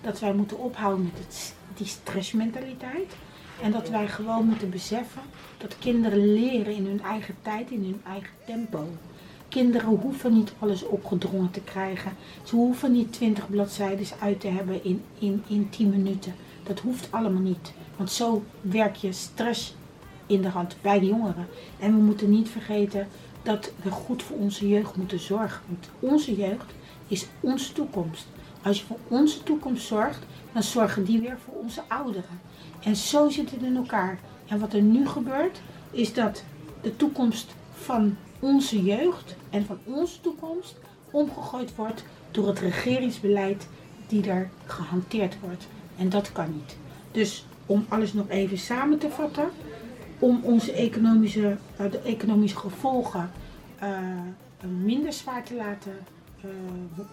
dat 0.00 0.20
wij 0.20 0.32
moeten 0.32 0.58
ophouden 0.58 1.04
met 1.04 1.18
het, 1.18 1.54
die 1.74 1.86
stressmentaliteit. 1.86 3.16
En 3.62 3.72
dat 3.72 3.88
wij 3.88 4.08
gewoon 4.08 4.46
moeten 4.46 4.70
beseffen 4.70 5.22
dat 5.58 5.78
kinderen 5.78 6.32
leren 6.34 6.74
in 6.74 6.86
hun 6.86 7.02
eigen 7.02 7.34
tijd, 7.42 7.70
in 7.70 7.82
hun 7.82 8.00
eigen 8.06 8.32
tempo. 8.46 8.88
Kinderen 9.48 9.88
hoeven 9.88 10.32
niet 10.32 10.52
alles 10.58 10.82
opgedrongen 10.86 11.50
te 11.50 11.60
krijgen. 11.60 12.12
Ze 12.44 12.54
hoeven 12.54 12.92
niet 12.92 13.12
20 13.12 13.50
bladzijden 13.50 14.06
uit 14.20 14.40
te 14.40 14.48
hebben 14.48 14.84
in, 14.84 15.02
in, 15.18 15.42
in 15.46 15.70
10 15.70 15.90
minuten. 15.90 16.34
Dat 16.62 16.80
hoeft 16.80 17.08
allemaal 17.10 17.42
niet. 17.42 17.72
Want 17.96 18.10
zo 18.10 18.44
werk 18.60 18.96
je 18.96 19.12
stress 19.12 19.74
in 20.26 20.42
de 20.42 20.48
hand 20.48 20.76
bij 20.80 20.98
de 20.98 21.06
jongeren. 21.06 21.46
En 21.78 21.96
we 21.96 22.02
moeten 22.02 22.30
niet 22.30 22.48
vergeten 22.48 23.08
dat 23.42 23.72
we 23.82 23.90
goed 23.90 24.22
voor 24.22 24.36
onze 24.36 24.68
jeugd 24.68 24.96
moeten 24.96 25.20
zorgen. 25.20 25.62
Want 25.66 25.88
onze 26.14 26.36
jeugd 26.36 26.74
is 27.08 27.26
onze 27.40 27.72
toekomst. 27.72 28.26
Als 28.62 28.78
je 28.80 28.86
voor 28.86 28.98
onze 29.08 29.42
toekomst 29.42 29.86
zorgt, 29.86 30.26
dan 30.52 30.62
zorgen 30.62 31.04
die 31.04 31.20
weer 31.20 31.38
voor 31.44 31.54
onze 31.54 31.82
ouderen. 31.88 32.40
En 32.86 32.96
zo 32.96 33.28
zit 33.28 33.50
het 33.50 33.62
in 33.62 33.76
elkaar. 33.76 34.18
En 34.48 34.58
wat 34.58 34.72
er 34.72 34.82
nu 34.82 35.08
gebeurt, 35.08 35.60
is 35.90 36.14
dat 36.14 36.44
de 36.80 36.96
toekomst 36.96 37.54
van 37.72 38.16
onze 38.40 38.82
jeugd 38.82 39.36
en 39.50 39.66
van 39.66 39.78
onze 39.84 40.20
toekomst 40.20 40.76
omgegooid 41.10 41.74
wordt 41.74 42.04
door 42.30 42.46
het 42.46 42.58
regeringsbeleid 42.58 43.68
die 44.06 44.30
er 44.30 44.50
gehanteerd 44.66 45.40
wordt. 45.40 45.66
En 45.98 46.08
dat 46.08 46.32
kan 46.32 46.52
niet. 46.52 46.76
Dus 47.10 47.46
om 47.66 47.86
alles 47.88 48.12
nog 48.12 48.28
even 48.28 48.58
samen 48.58 48.98
te 48.98 49.10
vatten, 49.10 49.48
om 50.18 50.40
onze 50.42 50.72
economische, 50.72 51.56
uh, 51.80 51.90
de 51.90 51.98
economische 51.98 52.56
gevolgen 52.56 53.30
uh, 53.82 53.98
minder 54.82 55.12
zwaar 55.12 55.44
te 55.44 55.54
laten 55.54 55.98
uh, 56.44 56.50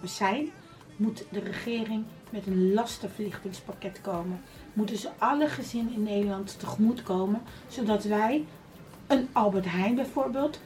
zijn, 0.04 0.50
moet 0.96 1.26
de 1.32 1.40
regering 1.40 2.04
met 2.30 2.48
een 2.48 2.74
lastenverlichtingspakket 2.74 4.02
komen. 4.02 4.42
Moeten 4.74 4.98
ze 4.98 5.10
alle 5.18 5.48
gezinnen 5.48 5.94
in 5.94 6.04
Nederland 6.04 6.60
tegemoet 6.60 7.04
komen, 7.04 7.42
zodat 7.68 8.04
wij 8.04 8.46
een 9.08 9.28
Albert 9.32 9.66
Heijn 9.66 9.96
bijvoorbeeld 9.96 10.60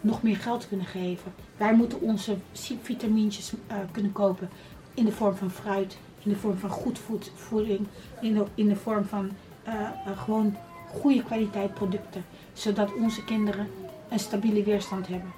nog 0.00 0.22
meer 0.22 0.36
geld 0.36 0.68
kunnen 0.68 0.86
geven. 0.86 1.34
Wij 1.56 1.74
moeten 1.74 2.00
onze 2.00 2.36
vitamintjes 2.82 3.52
uh, 3.52 3.76
kunnen 3.92 4.12
kopen 4.12 4.48
in 4.94 5.04
de 5.04 5.12
vorm 5.12 5.34
van 5.34 5.50
fruit, 5.50 5.98
in 6.22 6.30
de 6.30 6.36
vorm 6.36 6.58
van 6.58 6.70
goed 6.70 7.00
voeding, 7.34 7.86
in 8.20 8.34
de, 8.34 8.44
in 8.54 8.68
de 8.68 8.76
vorm 8.76 9.04
van 9.04 9.30
uh, 9.68 9.74
uh, 9.74 10.18
gewoon 10.18 10.56
goede 10.92 11.22
kwaliteit 11.22 11.74
producten, 11.74 12.24
zodat 12.52 12.94
onze 12.94 13.24
kinderen 13.24 13.68
een 14.08 14.18
stabiele 14.18 14.62
weerstand 14.62 15.06
hebben. 15.06 15.32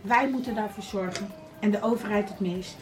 Wij 0.00 0.30
moeten 0.30 0.54
daarvoor 0.54 0.82
zorgen 0.82 1.28
en 1.60 1.70
de 1.70 1.82
overheid 1.82 2.28
het 2.28 2.40
meest. 2.40 2.76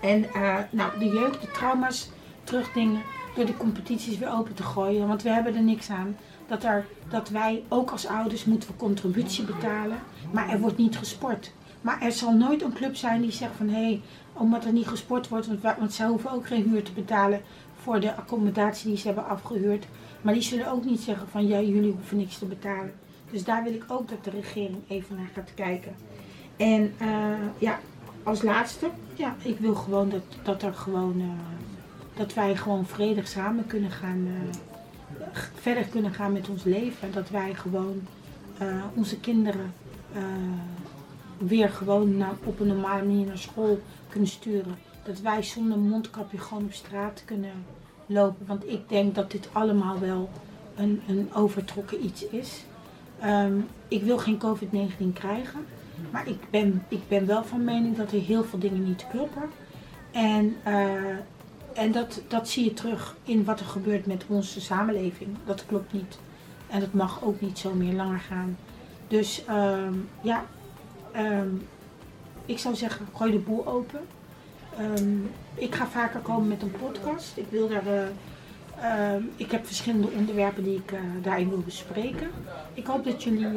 En 0.00 0.26
nou, 0.70 0.98
de 0.98 1.08
jeugd, 1.08 1.40
de 1.40 1.50
trauma's 1.50 2.10
terugdingen 2.44 3.02
door 3.36 3.46
de 3.46 3.56
competities 3.56 4.18
weer 4.18 4.32
open 4.32 4.54
te 4.54 4.62
gooien, 4.62 5.08
want 5.08 5.22
we 5.22 5.30
hebben 5.30 5.54
er 5.54 5.62
niks 5.62 5.90
aan 5.90 6.16
dat, 6.46 6.64
er, 6.64 6.86
dat 7.08 7.28
wij 7.28 7.62
ook 7.68 7.90
als 7.90 8.06
ouders 8.06 8.44
moeten 8.44 8.68
we 8.68 8.76
contributie 8.76 9.44
betalen, 9.44 9.98
maar 10.30 10.48
er 10.48 10.60
wordt 10.60 10.76
niet 10.76 10.98
gesport. 10.98 11.52
Maar 11.80 12.02
er 12.02 12.12
zal 12.12 12.32
nooit 12.32 12.62
een 12.62 12.72
club 12.72 12.96
zijn 12.96 13.20
die 13.20 13.32
zegt 13.32 13.52
van 13.56 13.68
hé, 13.68 13.84
hey, 13.84 14.00
omdat 14.32 14.64
er 14.64 14.72
niet 14.72 14.86
gesport 14.86 15.28
wordt, 15.28 15.46
want, 15.46 15.60
want 15.78 15.92
zij 15.92 16.06
hoeven 16.06 16.30
ook 16.30 16.46
geen 16.46 16.68
huur 16.68 16.82
te 16.82 16.92
betalen 16.92 17.40
voor 17.82 18.00
de 18.00 18.14
accommodatie 18.14 18.88
die 18.88 18.98
ze 18.98 19.06
hebben 19.06 19.26
afgehuurd. 19.28 19.86
Maar 20.22 20.34
die 20.34 20.42
zullen 20.42 20.70
ook 20.70 20.84
niet 20.84 21.00
zeggen 21.00 21.28
van 21.28 21.46
ja, 21.46 21.60
jullie 21.60 21.92
hoeven 21.92 22.16
niks 22.16 22.38
te 22.38 22.44
betalen. 22.44 22.92
Dus 23.30 23.44
daar 23.44 23.64
wil 23.64 23.74
ik 23.74 23.84
ook 23.88 24.08
dat 24.08 24.24
de 24.24 24.30
regering 24.30 24.78
even 24.88 25.16
naar 25.16 25.30
gaat 25.34 25.54
kijken. 25.54 25.94
En 26.56 26.92
uh, 27.02 27.08
ja, 27.58 27.78
als 28.22 28.42
laatste, 28.42 28.90
ja, 29.14 29.36
ik 29.42 29.58
wil 29.58 29.74
gewoon 29.74 30.08
dat, 30.08 30.22
dat 30.42 30.62
er 30.62 30.74
gewoon, 30.74 31.14
uh, 31.20 31.26
dat 32.16 32.34
wij 32.34 32.56
gewoon 32.56 32.86
vredig 32.86 33.28
samen 33.28 33.66
kunnen 33.66 33.90
gaan, 33.90 34.26
uh, 34.26 35.28
verder 35.54 35.84
kunnen 35.84 36.12
gaan 36.12 36.32
met 36.32 36.48
ons 36.48 36.64
leven. 36.64 37.08
En 37.08 37.14
dat 37.14 37.30
wij 37.30 37.54
gewoon 37.54 38.02
onze 38.94 39.20
kinderen 39.20 39.72
weer 41.38 41.68
gewoon 41.68 42.16
naar, 42.16 42.34
op 42.44 42.60
een 42.60 42.66
normale 42.66 43.04
manier 43.04 43.26
naar 43.26 43.38
school 43.38 43.80
kunnen 44.08 44.28
sturen. 44.28 44.78
Dat 45.04 45.20
wij 45.20 45.42
zonder 45.42 45.78
mondkapje 45.78 46.38
gewoon 46.38 46.64
op 46.64 46.72
straat 46.72 47.22
kunnen 47.24 47.64
lopen. 48.06 48.46
Want 48.46 48.68
ik 48.68 48.88
denk 48.88 49.14
dat 49.14 49.30
dit 49.30 49.48
allemaal 49.52 49.98
wel 49.98 50.30
een, 50.76 51.02
een 51.08 51.34
overtrokken 51.34 52.04
iets 52.04 52.26
is. 52.26 52.64
Um, 53.24 53.66
ik 53.88 54.02
wil 54.02 54.18
geen 54.18 54.38
COVID-19 54.38 55.12
krijgen. 55.12 55.60
Maar 56.10 56.28
ik 56.28 56.50
ben, 56.50 56.84
ik 56.88 57.08
ben 57.08 57.26
wel 57.26 57.44
van 57.44 57.64
mening 57.64 57.96
dat 57.96 58.12
er 58.12 58.20
heel 58.20 58.44
veel 58.44 58.58
dingen 58.58 58.84
niet 58.84 59.06
kloppen. 59.10 59.50
En, 60.12 60.56
en 61.76 61.92
dat, 61.92 62.20
dat 62.28 62.48
zie 62.48 62.64
je 62.64 62.72
terug 62.72 63.16
in 63.24 63.44
wat 63.44 63.60
er 63.60 63.66
gebeurt 63.66 64.06
met 64.06 64.24
onze 64.28 64.60
samenleving. 64.60 65.36
Dat 65.44 65.66
klopt 65.66 65.92
niet. 65.92 66.18
En 66.66 66.80
dat 66.80 66.92
mag 66.92 67.24
ook 67.24 67.40
niet 67.40 67.58
zo 67.58 67.74
meer 67.74 67.92
langer 67.92 68.18
gaan. 68.18 68.56
Dus 69.08 69.42
um, 69.50 70.08
ja, 70.20 70.44
um, 71.16 71.66
ik 72.46 72.58
zou 72.58 72.74
zeggen, 72.74 73.06
gooi 73.14 73.32
de 73.32 73.38
boel 73.38 73.66
open. 73.66 74.00
Um, 74.80 75.30
ik 75.54 75.74
ga 75.74 75.86
vaker 75.86 76.20
komen 76.20 76.48
met 76.48 76.62
een 76.62 76.74
podcast. 76.80 77.36
Ik 77.36 77.46
wil 77.48 77.68
daar. 77.68 77.84
Uh, 78.80 79.24
ik 79.36 79.50
heb 79.50 79.66
verschillende 79.66 80.08
onderwerpen 80.10 80.64
die 80.64 80.76
ik 80.76 80.92
uh, 80.92 80.98
daarin 81.22 81.48
wil 81.48 81.62
bespreken. 81.64 82.30
Ik 82.74 82.86
hoop 82.86 83.04
dat 83.04 83.22
jullie 83.22 83.48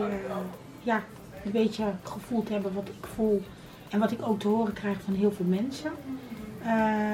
ja, 0.83 1.03
een 1.43 1.51
beetje 1.51 1.83
gevoeld 2.03 2.49
hebben 2.49 2.73
wat 2.73 2.87
ik 2.87 3.07
voel 3.15 3.43
en 3.89 3.99
wat 3.99 4.11
ik 4.11 4.27
ook 4.27 4.39
te 4.39 4.47
horen 4.47 4.73
krijg 4.73 5.01
van 5.01 5.13
heel 5.13 5.31
veel 5.31 5.45
mensen. 5.45 5.91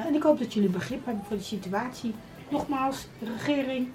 En 0.05 0.15
ik 0.15 0.23
hoop 0.23 0.39
dat 0.39 0.53
jullie 0.53 0.69
begrip 0.69 1.05
hebben 1.05 1.23
voor 1.27 1.37
de 1.37 1.43
situatie. 1.43 2.13
Nogmaals, 2.49 3.07
de 3.19 3.25
regering, 3.25 3.87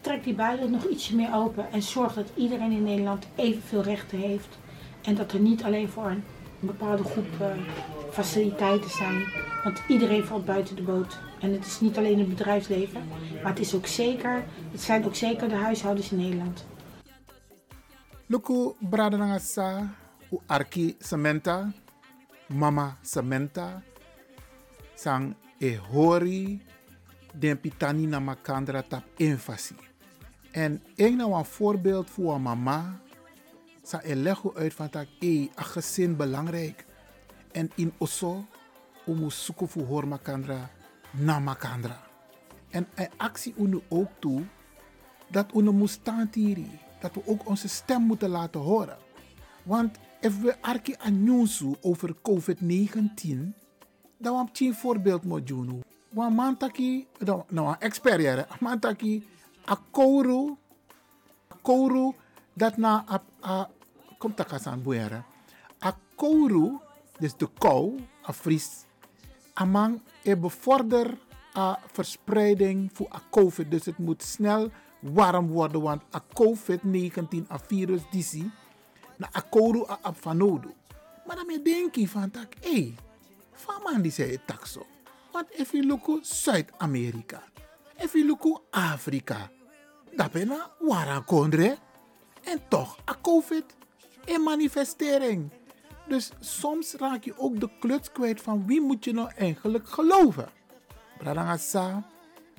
trek 0.00 0.24
die 0.24 0.34
builen 0.34 0.70
nog 0.70 0.84
ietsje 0.84 1.16
meer 1.16 1.34
open 1.34 1.72
en 1.72 1.82
zorg 1.82 2.14
dat 2.14 2.30
iedereen 2.34 2.72
in 2.72 2.82
Nederland 2.82 3.26
evenveel 3.34 3.82
rechten 3.82 4.18
heeft. 4.18 4.58
En 5.02 5.14
dat 5.14 5.32
er 5.32 5.40
niet 5.40 5.62
alleen 5.62 5.88
voor 5.88 6.06
een 6.06 6.24
bepaalde 6.58 7.04
groep 7.04 7.26
uh, 7.40 7.46
faciliteiten 8.10 8.90
zijn. 8.90 9.24
Want 9.64 9.82
iedereen 9.88 10.24
valt 10.24 10.44
buiten 10.44 10.76
de 10.76 10.82
boot. 10.82 11.18
En 11.40 11.52
het 11.52 11.66
is 11.66 11.80
niet 11.80 11.96
alleen 11.96 12.18
het 12.18 12.28
bedrijfsleven, 12.28 13.02
maar 13.42 13.52
het, 13.52 13.60
is 13.60 13.74
ook 13.74 13.86
zeker, 13.86 14.44
het 14.70 14.80
zijn 14.80 15.04
ook 15.04 15.14
zeker 15.14 15.48
de 15.48 15.54
huishoudens 15.54 16.12
in 16.12 16.18
Nederland. 16.18 16.66
Luku 18.26 18.72
Bradanangasa, 18.78 19.94
u 20.32 20.38
Arki 20.46 20.94
Samenta, 20.98 21.72
Mama 22.46 22.96
Samenta, 23.02 23.82
sang 25.00 25.34
e 25.58 25.76
hori 25.76 26.60
den 27.32 27.56
pitani 27.56 28.06
na 28.06 28.20
makandra 28.20 28.82
tap 28.82 29.04
enfasi. 29.16 29.74
En 30.52 30.82
ik 30.94 31.14
nou 31.14 31.34
een 31.34 31.44
voorbeeld 31.44 32.10
voor 32.10 32.34
een 32.34 32.42
mama 32.42 33.00
sa 33.82 34.00
e 34.04 34.14
lego 34.14 34.52
uit 34.54 34.74
van 34.74 34.88
dat 34.90 35.06
e 35.18 35.48
a 35.58 35.62
gezin 35.62 36.16
belangrijk. 36.16 36.86
En 37.52 37.70
in 37.74 37.92
osso 37.98 38.44
om 39.06 39.30
zoeken 39.30 39.68
voor 39.68 39.86
hoor 39.86 40.08
makandra 40.08 40.70
na 41.10 41.38
makandra. 41.38 42.00
En 42.70 42.86
e 42.94 43.06
actie 43.16 43.54
unu 43.58 43.80
ook 43.88 44.10
toe 44.18 44.42
dat 45.30 45.54
unu 45.54 45.70
moet 45.70 45.90
staan. 45.90 46.30
Dat 47.00 47.14
we 47.14 47.22
ook 47.26 47.48
onze 47.48 47.68
stem 47.68 48.02
moeten 48.02 48.28
laten 48.28 48.60
horen. 48.60 48.98
Want 49.62 49.98
als 50.22 50.38
we 50.38 50.56
arki 50.60 50.94
anyunsu 50.98 51.74
over 51.80 52.14
COVID-19, 52.22 53.59
dan 54.20 54.34
want 54.34 54.60
een 54.60 54.74
voorbeeld 54.74 55.24
moet 55.24 55.46
doen. 55.46 55.82
Want 56.08 56.36
mantaki, 56.36 57.06
nou 57.48 57.68
een 57.68 57.78
expert 57.78 58.20
jaren, 58.20 58.46
mantaki, 58.60 59.26
a 59.70 59.78
kouru, 59.90 60.56
a 61.52 61.56
kouru, 61.62 62.12
dat 62.52 62.76
na 62.76 63.04
a, 63.10 63.22
a 63.44 63.70
komt 64.18 64.36
takasan 64.36 64.82
buera. 64.82 65.24
A 65.84 65.96
kouru, 66.14 66.78
dus 67.18 67.36
de 67.36 67.48
kou, 67.58 67.96
a 68.28 68.32
fris, 68.32 68.84
amang 69.54 70.00
e 70.22 70.36
bevorder 70.36 71.18
a 71.56 71.78
verspreiding 71.92 72.90
voor 72.92 73.08
a 73.14 73.22
COVID. 73.30 73.70
Dus 73.70 73.84
het 73.84 73.98
moet 73.98 74.22
snel 74.22 74.70
warm 75.00 75.48
worden, 75.48 75.80
want 75.80 76.02
a 76.14 76.22
COVID-19, 76.34 77.48
a 77.50 77.58
virus 77.58 78.02
disi, 78.10 78.50
na 79.16 79.28
a 79.36 79.40
kouru 79.40 79.84
a 79.88 79.98
apfanodo. 80.02 80.74
Maar 81.26 81.36
dan 81.36 81.60
denk 81.62 81.94
je 81.94 82.08
van 82.08 82.30
hé, 82.60 82.70
hey, 82.70 82.94
van 83.60 83.82
man 83.82 84.02
die 84.02 84.12
zei 84.12 84.38
tak 84.46 84.66
zo. 84.66 84.86
Want 85.32 85.46
if 85.50 85.72
you 85.72 85.86
look 85.86 86.18
Zuid-Amerika, 86.22 87.42
if 87.96 88.12
you 88.12 88.26
look 88.26 88.62
Afrika, 88.70 89.50
dat 90.16 90.32
ben 90.32 90.52
wara 90.78 91.20
kondre. 91.20 91.78
En 92.42 92.60
toch, 92.68 92.98
a 93.10 93.16
COVID, 93.22 93.64
een 94.24 94.42
manifestering. 94.42 95.50
Dus 96.08 96.30
soms 96.40 96.94
raak 96.94 97.24
je 97.24 97.38
ook 97.38 97.60
de 97.60 97.68
kluts 97.80 98.12
kwijt 98.12 98.40
van 98.40 98.66
wie 98.66 98.80
moet 98.80 99.04
je 99.04 99.12
nou 99.12 99.30
eigenlijk 99.36 99.88
geloven. 99.88 100.48
Bradangasa, 101.18 102.06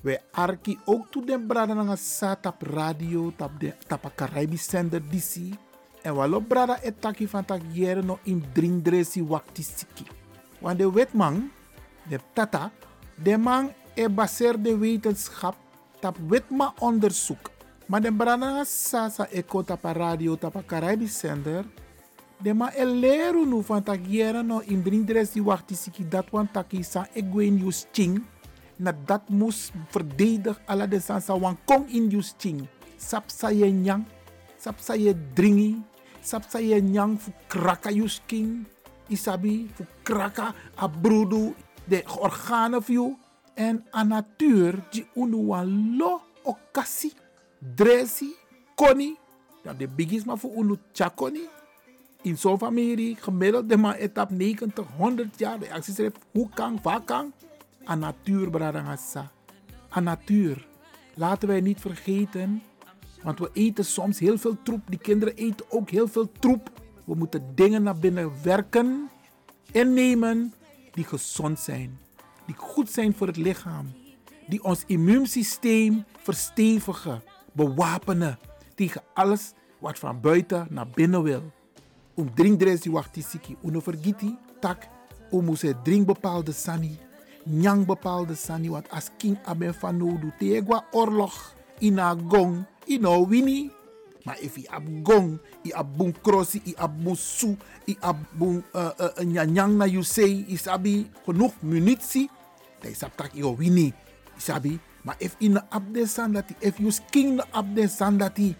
wij 0.01 0.21
arki 0.31 0.79
ook 0.85 1.11
toe 1.11 1.25
den 1.25 1.47
Bradangasa 1.47 2.35
tap 2.35 2.61
radio, 2.61 3.33
tap, 3.35 3.59
de, 3.59 3.73
tap 3.87 4.05
a 4.05 4.11
Caribisch 4.15 4.67
DC. 4.67 5.35
En 6.01 6.15
walo 6.15 6.39
brada 6.39 6.81
etaki 6.81 7.27
van 7.27 7.45
tak 7.45 7.61
jere 7.71 8.01
no 8.01 8.19
in 8.23 8.43
drindresi 8.53 9.23
wakti 9.23 9.63
siki. 9.63 10.05
Want 10.61 10.77
de 10.77 10.85
wetman, 10.85 11.49
de 12.05 12.19
tata, 12.33 12.71
de 13.17 13.37
man 13.37 13.73
e 13.93 14.07
de 14.61 14.77
wetenschap 14.77 15.55
tap 15.99 16.17
wetma 16.27 16.73
onderzoek. 16.79 17.49
Maar 17.85 18.01
de 18.01 18.11
brada 18.13 18.63
sa 18.63 19.09
sa 19.09 19.27
eko 19.29 19.63
tap 19.63 19.85
a 19.85 19.91
radio 19.91 20.35
tap 20.37 20.55
a 20.55 20.63
Caribisch 20.63 21.19
zender. 21.19 21.65
De 22.37 22.53
ma 22.53 22.71
e 22.73 22.85
nu 22.85 23.61
van 23.63 23.83
tak 23.83 23.99
no 24.43 24.61
in 24.61 24.83
drindresi 24.83 25.41
wakti 25.41 25.75
siki 25.75 26.07
dat 26.07 26.29
wan 26.31 26.47
taki 26.51 26.83
sa 26.83 27.07
egwen 27.13 27.57
yus 27.57 27.85
ching. 27.91 28.23
Na 28.77 28.91
dat 29.05 29.29
moes 29.29 29.71
verdedig 29.89 30.59
ala 30.65 30.87
de 30.87 30.99
sansa 30.99 31.37
wan 31.37 31.57
kong 31.65 31.89
in 31.89 32.09
yus 32.09 32.33
ching. 32.37 32.67
Sap 32.97 33.29
sa 33.29 33.49
ye 33.49 33.71
nyang, 33.71 34.05
sap 34.57 34.79
sa 34.79 34.93
dringi, 35.35 35.81
sap 36.21 36.43
sa 36.49 36.59
ye 36.59 36.81
nyang 36.81 37.17
fu 37.17 37.31
kraka 37.47 37.91
yus. 37.91 38.21
Isabi 39.11 39.69
fu 39.73 39.85
kraka 40.03 40.53
a 40.75 40.87
brudu 40.87 41.53
de 41.83 42.03
organen 42.19 42.83
view. 42.83 43.13
En 43.53 43.85
a 43.93 44.03
natuur 44.03 44.79
die 44.89 45.05
unu 45.13 45.45
wan 45.45 45.97
lo 45.97 46.21
okasi, 46.43 47.11
dresi, 47.75 48.35
koni. 48.75 49.17
Dat 49.63 49.79
de 49.79 49.87
bigis 49.87 50.23
maar 50.23 50.37
voor 50.37 50.55
unu 50.55 50.77
chakoni. 50.93 51.47
In 52.21 52.37
zo'n 52.37 52.57
familie 52.57 53.15
gemiddeld 53.15 53.69
de 53.69 53.77
man 53.77 53.93
etap 53.93 54.29
90, 54.29 54.87
100 54.97 55.39
jaar. 55.39 55.59
De 55.59 55.73
actie 55.73 55.93
schrijft 55.93 56.17
hoe 56.31 56.49
kan, 56.53 56.79
waar 56.81 57.01
kan. 57.01 57.33
A 57.89 57.95
natuur 57.95 58.49
bradangasa. 58.49 59.31
A 59.95 59.99
natuur. 59.99 60.67
Laten 61.15 61.47
wij 61.47 61.61
niet 61.61 61.81
vergeten. 61.81 62.61
Want 63.23 63.39
we 63.39 63.49
eten 63.53 63.85
soms 63.85 64.19
heel 64.19 64.37
veel 64.37 64.57
troep. 64.63 64.81
Die 64.89 64.99
kinderen 64.99 65.35
eten 65.35 65.65
ook 65.69 65.89
heel 65.89 66.07
veel 66.07 66.31
troep. 66.39 66.80
We 67.03 67.15
moeten 67.15 67.55
dingen 67.55 67.83
naar 67.83 67.97
binnen 67.97 68.31
werken. 68.43 69.09
Innemen 69.71 70.53
die 70.91 71.03
gezond 71.03 71.59
zijn. 71.59 71.99
Die 72.45 72.55
goed 72.55 72.89
zijn 72.89 73.13
voor 73.13 73.27
het 73.27 73.37
lichaam. 73.37 73.91
Die 74.47 74.63
ons 74.63 74.83
immuunsysteem 74.85 76.05
verstevigen. 76.17 77.23
Bewapenen 77.51 78.39
tegen 78.75 79.01
alles 79.13 79.53
wat 79.79 79.99
van 79.99 80.21
buiten 80.21 80.67
naar 80.69 80.87
binnen 80.87 81.23
wil. 81.23 81.51
Om 82.13 82.33
drinkdres 82.33 82.81
die 82.81 82.91
wacht 82.91 83.17
siki. 83.29 83.55
Uno 83.63 83.79
vergiti. 83.79 84.37
Tak. 84.59 84.87
Om 85.29 85.55
ze 85.55 85.75
drink 85.83 86.05
bepaalde 86.05 86.51
sani. 86.51 86.97
Nyang 87.43 87.85
bepaalde 87.85 88.35
sani. 88.35 88.69
Want 88.69 88.89
als 88.89 89.09
king 89.17 89.37
aben 89.45 89.73
van 89.73 89.97
nodu. 89.97 90.31
Tegwa 90.37 90.85
oorlog. 90.91 91.53
Ina 91.79 92.15
gong. 92.27 92.65
Ino 92.85 93.27
wini. 93.27 93.71
Maar 94.23 94.39
if 94.39 94.55
je 94.55 94.69
ab 94.69 94.83
gong, 95.03 95.39
je 95.61 95.73
ab 95.73 95.97
bun 95.97 96.15
crossi, 96.21 96.61
je 96.63 96.77
ab 96.77 96.91
bun 97.03 97.15
su, 97.15 97.57
je 97.85 97.95
ab 97.99 98.17
bun 98.37 98.63
uh, 98.73 98.89
uh, 98.99 99.25
nyanyang 99.25 99.77
na 99.77 99.85
you 99.85 100.03
say, 100.03 100.45
isabi 100.47 101.09
genoeg 101.25 101.53
munitie, 101.61 102.29
dan 102.79 102.91
is 102.91 102.97
tak 102.97 103.33
je 103.33 103.55
wini, 103.57 103.93
isabi. 104.37 104.79
Maar 105.01 105.15
if 105.17 105.35
in 105.37 105.53
de 105.53 105.61
ab 105.69 105.93
de 105.93 106.05
sandati, 106.05 106.55
if 106.59 106.77
you 106.77 106.91
sking 106.91 107.37
de 107.37 107.45
ab 107.51 107.75
de 107.75 107.87
sandati, 107.87 108.55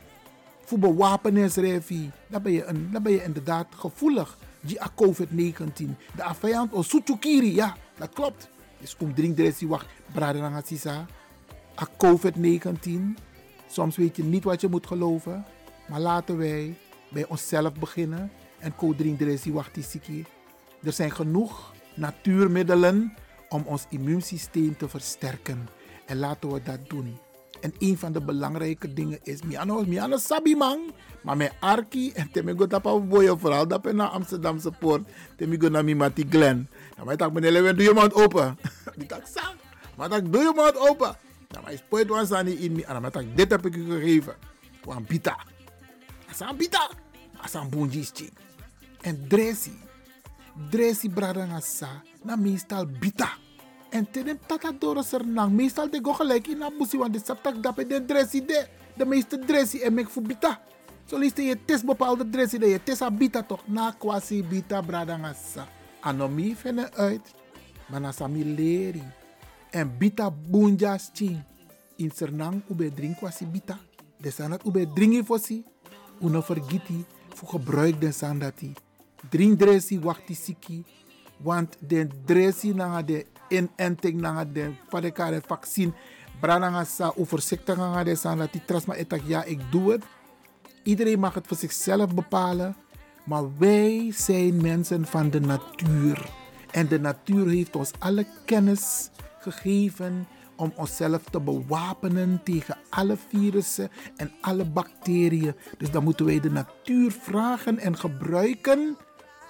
voor 0.65 0.79
bewapenis 0.79 1.55
refi, 1.55 2.11
dan 2.27 2.41
ben 2.41 2.51
je, 2.51 2.65
een, 2.65 2.89
dan 2.91 3.03
ben 3.03 3.11
je 3.11 3.23
inderdaad 3.23 3.67
gevoelig. 3.75 4.37
Die 4.61 4.81
a 4.81 4.91
COVID-19, 4.95 5.95
de 6.15 6.23
afvijand 6.23 6.71
of 6.73 6.85
sutukiri, 6.85 7.55
ja, 7.55 7.75
dat 7.97 8.09
klopt. 8.13 8.49
Dus 8.79 8.95
om 8.99 9.13
drink 9.13 9.37
de 9.37 9.53
wacht, 9.67 9.85
brader 10.13 10.61
sisa, 10.65 11.05
a 11.81 11.87
COVID-19, 11.97 13.17
Soms 13.71 13.97
weet 13.97 14.15
je 14.15 14.23
niet 14.23 14.43
wat 14.43 14.61
je 14.61 14.67
moet 14.67 14.87
geloven. 14.87 15.45
Maar 15.87 15.99
laten 15.99 16.37
wij 16.37 16.77
bij 17.09 17.25
onszelf 17.27 17.73
beginnen. 17.73 18.31
En 18.59 18.75
Codring 18.75 19.43
Wachtisiki. 19.45 20.25
Er 20.83 20.93
zijn 20.93 21.11
genoeg 21.11 21.73
natuurmiddelen 21.93 23.13
om 23.49 23.63
ons 23.65 23.85
immuunsysteem 23.89 24.77
te 24.77 24.89
versterken. 24.89 25.69
En 26.05 26.17
laten 26.17 26.51
we 26.51 26.63
dat 26.63 26.79
doen. 26.89 27.17
En 27.61 27.73
een 27.79 27.97
van 27.97 28.11
de 28.11 28.21
belangrijke 28.21 28.93
dingen 28.93 29.19
is, 29.23 29.41
miano, 29.41 29.83
miano 29.85 30.17
sabi 30.17 30.55
man, 30.55 30.91
maar 31.21 31.37
mijn 31.37 31.51
arki 31.59 32.11
en 32.11 32.31
temigo 32.31 32.67
tapa 32.67 32.99
boyo 32.99 33.37
vooral 33.37 33.67
dat 33.67 33.81
ben 33.81 33.95
naar 33.95 34.07
Amsterdamse 34.07 34.71
poort, 34.71 35.09
temigo 35.37 35.69
na 35.69 35.81
mi 35.81 35.95
mati 35.95 36.25
Glen. 36.29 36.69
Dan 36.95 37.05
mij 37.05 37.15
tak 37.15 37.33
meneer 37.33 37.51
Lewin, 37.51 37.75
doe 37.75 37.83
je 37.85 37.93
mond 37.93 38.13
open. 38.13 38.57
Die 38.97 39.07
tak 39.07 39.23
maar 39.97 40.09
doe 40.31 40.41
je 40.41 40.51
mond 40.55 40.77
open. 40.77 41.15
Nou, 41.51 41.63
maar 41.63 41.73
spoit 41.73 42.07
was 42.07 42.31
aan 42.31 42.47
in 42.47 42.71
me. 42.71 42.85
En 42.85 43.31
dit 43.35 43.51
heb 43.51 43.65
ik 43.65 43.75
u 43.75 43.91
gegeven. 43.91 44.35
Wan 44.83 45.05
bita. 45.07 45.37
Asan 46.29 46.57
bita. 46.57 46.89
Asan 47.37 47.69
bunjischi. 47.69 48.29
En 49.01 49.27
dresi. 49.27 49.79
Dresi 50.69 51.09
bradangasa. 51.09 52.01
Na 52.23 52.35
meestal 52.35 52.85
bita. 52.85 53.29
En 53.89 54.11
tenen 54.11 54.39
tata 54.45 54.71
doro 54.71 55.01
sernang. 55.01 55.51
Meestal 55.51 55.89
de 55.89 55.99
go 56.01 56.13
gelijk 56.13 56.47
in 56.47 56.63
abusi. 56.63 56.97
Want 56.97 57.13
de 57.13 57.21
saptak 57.23 57.63
dape 57.63 57.87
de 57.87 58.05
dresi 58.05 58.45
de. 58.45 58.67
De 58.95 59.05
meeste 59.05 59.39
dresi 59.39 59.81
en 59.81 59.93
mek 59.93 60.09
voor 60.09 60.21
bita. 60.21 60.61
Zo 61.05 61.17
liefst 61.17 61.37
je 61.37 61.57
test 61.65 61.85
bepaalde 61.85 62.29
dresi 62.29 62.57
de. 62.57 62.67
Je 62.67 62.83
test 62.83 63.17
bita 63.17 63.43
toch. 63.43 63.67
Na 63.67 63.95
kwasi 63.97 64.43
bita 64.43 64.81
bradangasa. 64.81 65.67
Anomi 65.99 66.55
vinden 66.55 66.93
uit. 66.93 67.33
Maar 67.87 68.01
na 68.01 68.11
sami 68.11 68.55
leri 68.55 69.03
en 69.71 69.97
bita 69.97 70.31
bunja 70.31 70.97
sting. 70.97 71.43
In 71.95 72.11
Sernang 72.11 72.61
ube 72.69 72.93
drink 72.93 73.19
wasi 73.19 73.45
bita. 73.45 73.79
De 74.17 74.31
sanat 74.31 74.65
ube 74.65 74.85
dringi 74.93 75.23
fosi. 75.23 75.63
Una 76.21 76.41
vergiti 76.41 77.05
voor 77.33 77.49
gebruik 77.49 78.01
de 78.01 78.11
sandati. 78.11 78.73
Drink 79.29 79.59
dresi 79.59 79.99
wakti 79.99 80.35
siki. 80.35 80.83
Want 81.37 81.77
de 81.79 82.07
dresi 82.25 82.73
na 82.73 83.01
de 83.01 83.25
inenting 83.49 84.21
na 84.21 84.45
de 84.45 84.73
vadekare 84.89 85.41
vaccin. 85.41 85.93
Brananga 86.39 86.83
sa 86.83 87.13
u 87.17 87.25
voorzichtig 87.25 87.77
nga 87.77 88.03
de 88.03 88.15
sandati. 88.15 88.61
Trasma 88.65 88.95
etak 88.95 89.21
ja 89.25 89.43
ik 89.43 89.59
doe 89.71 89.91
het. 89.91 90.03
Iedereen 90.83 91.19
mag 91.19 91.33
het 91.33 91.47
voor 91.47 91.57
zichzelf 91.57 92.13
bepalen. 92.13 92.75
Maar 93.23 93.57
wij 93.57 94.11
zijn 94.15 94.61
mensen 94.61 95.05
van 95.05 95.29
de 95.29 95.39
natuur. 95.39 96.29
En 96.71 96.87
de 96.87 96.99
natuur 96.99 97.47
heeft 97.47 97.75
ons 97.75 97.91
alle 97.99 98.25
kennis 98.45 99.09
gegeven 99.41 100.27
om 100.55 100.73
onszelf 100.75 101.23
te 101.23 101.39
bewapenen 101.39 102.41
tegen 102.43 102.77
alle 102.89 103.17
virussen 103.27 103.89
en 104.15 104.31
alle 104.41 104.65
bacteriën. 104.65 105.55
Dus 105.77 105.91
dan 105.91 106.03
moeten 106.03 106.25
wij 106.25 106.39
de 106.39 106.51
natuur 106.51 107.11
vragen 107.11 107.79
en 107.79 107.97
gebruiken 107.97 108.97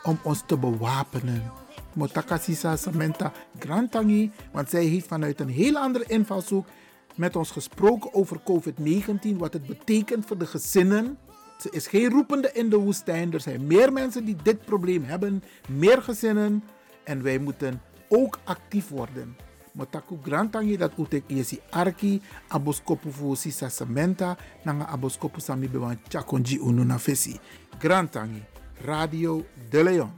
om 0.03 0.19
ons 0.23 0.43
te 0.45 0.57
bewapenen. 0.57 1.51
Motakasisa 1.93 2.75
Samantha 2.75 3.31
Grantangi, 3.59 4.31
want 4.51 4.69
zij 4.69 4.83
heeft 4.83 5.07
vanuit 5.07 5.39
een 5.39 5.49
heel 5.49 5.77
andere 5.77 6.05
invalshoek 6.07 6.67
met 7.15 7.35
ons 7.35 7.51
gesproken 7.51 8.13
over 8.13 8.39
COVID-19, 8.39 9.37
wat 9.37 9.53
het 9.53 9.67
betekent 9.67 10.25
voor 10.25 10.37
de 10.37 10.45
gezinnen. 10.45 11.17
Ze 11.59 11.69
is 11.71 11.87
geen 11.87 12.09
roepende 12.09 12.51
in 12.53 12.69
de 12.69 12.77
woestijn. 12.77 13.33
Er 13.33 13.41
zijn 13.41 13.67
meer 13.67 13.93
mensen 13.93 14.25
die 14.25 14.35
dit 14.43 14.65
probleem 14.65 15.03
hebben, 15.03 15.43
meer 15.69 16.01
gezinnen. 16.01 16.63
En 17.03 17.23
wij 17.23 17.37
moeten 17.37 17.81
ook 18.09 18.39
actief 18.43 18.89
worden 18.89 19.35
motaku 19.75 20.17
grantangi 20.17 20.77
dat 20.77 20.91
utek 20.97 21.23
yesi 21.31 21.59
arki 21.71 22.21
aboskopu 22.49 23.11
fu 23.11 23.35
sisa 23.35 23.69
samenta 23.69 24.35
nanga 24.65 24.87
aboskopu 24.89 25.41
sami 25.41 25.67
bewan 25.67 25.97
chakonji 26.09 26.59
unu 26.59 26.83
na 26.85 26.97
fesi 26.99 27.39
grantangi 27.79 28.41
radio 28.85 29.43
de 29.71 29.83
leon 29.83 30.09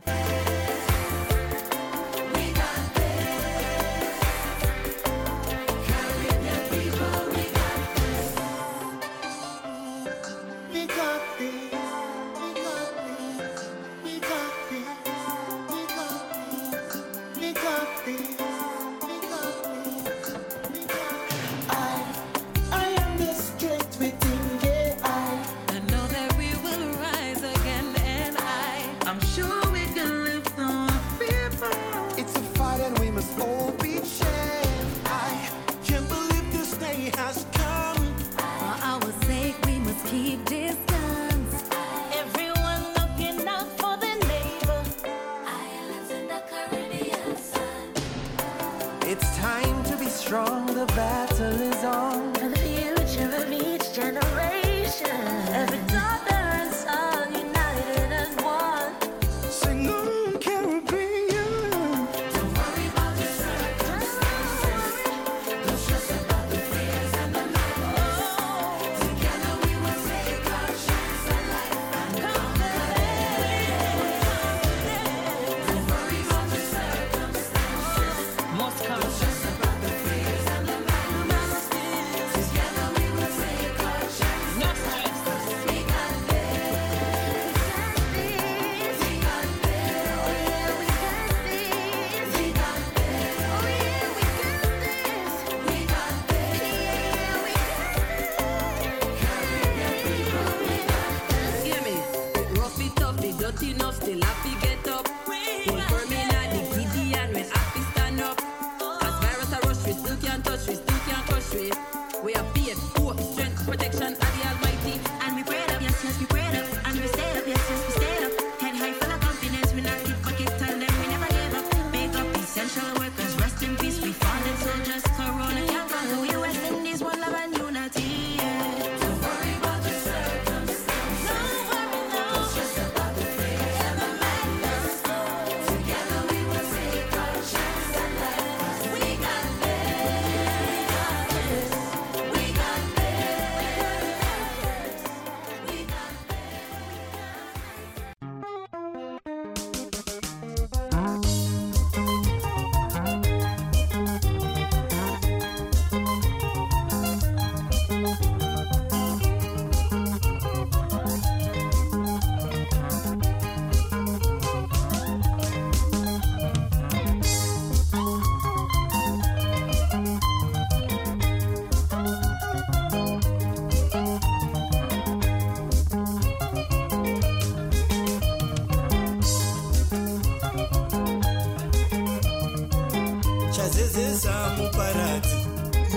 akazezesa 183.73 184.55
muparadzi. 184.57 185.35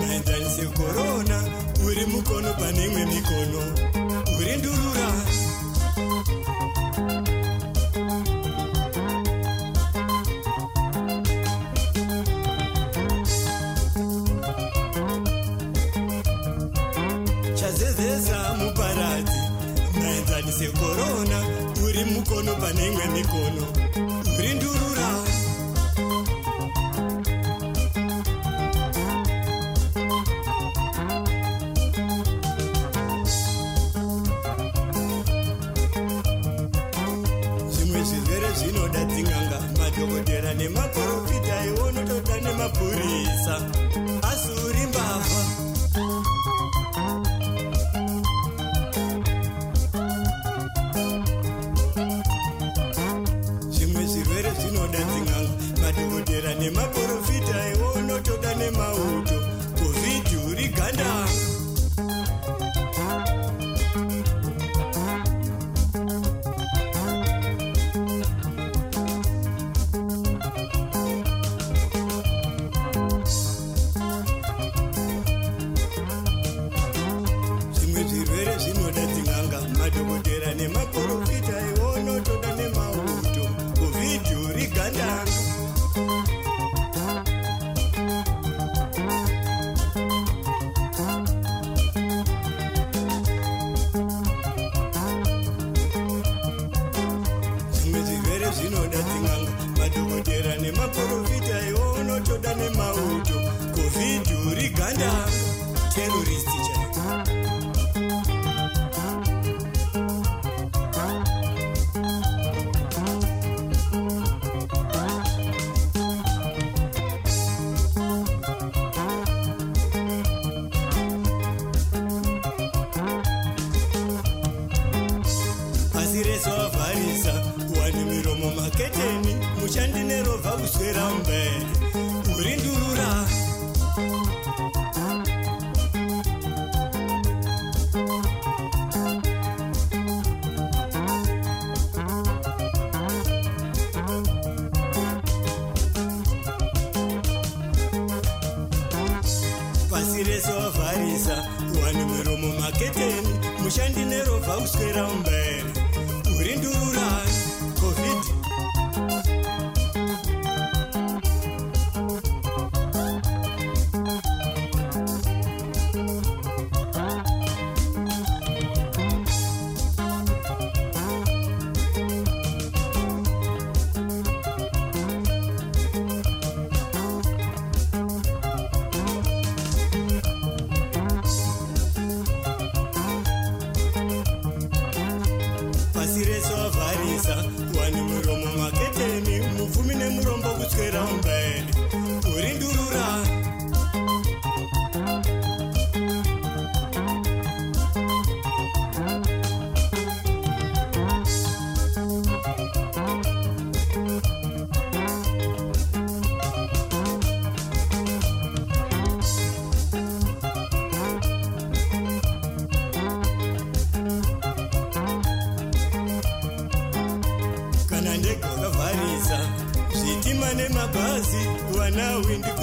Maenzanisi 0.00 0.66
korona 0.76 1.42
uri 1.86 2.06
mukono 2.06 2.54
pane 2.54 2.84
imwe 2.84 3.06
mikono. 3.06 3.60
Uri 4.38 4.56
ndurura. 4.56 5.08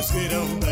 esqueirão 0.04 0.63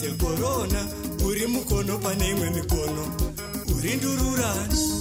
maenzanise 0.00 0.10
korona 0.18 0.86
uri 1.26 1.46
mukono 1.46 1.98
pane 1.98 2.28
imwe 2.30 2.50
mikono. 2.50 3.04
Uri 3.76 3.96
ndururani 3.96 4.99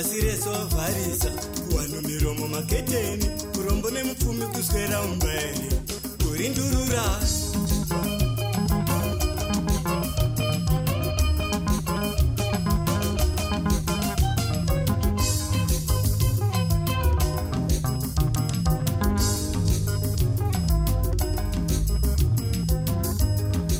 pasi 0.00 0.20
rese 0.20 0.48
wavharisa 0.48 1.30
kuwanhu 1.68 2.08
miromo 2.08 2.48
maketeni 2.48 3.26
urombo 3.58 3.90
nemupfumi 3.90 4.46
kuswera 4.46 5.02
umba 5.02 5.26
here 5.30 5.68
kuri 6.22 6.48
ndurura 6.48 7.04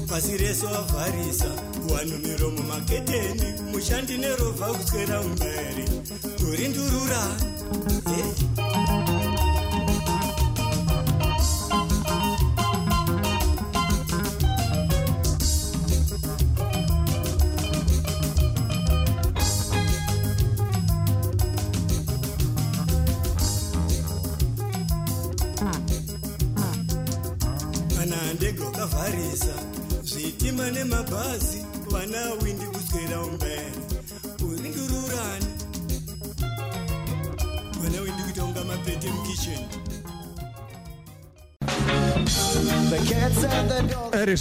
pasi 0.09 0.37
rese 0.37 0.67
wavharisa 0.67 1.49
kuwanhu 1.87 2.19
miromo 2.19 2.63
maketeni 2.63 3.47
mushandi 3.73 4.19
nerovha 4.19 4.67
kuswera 4.75 5.21
umba 5.21 5.50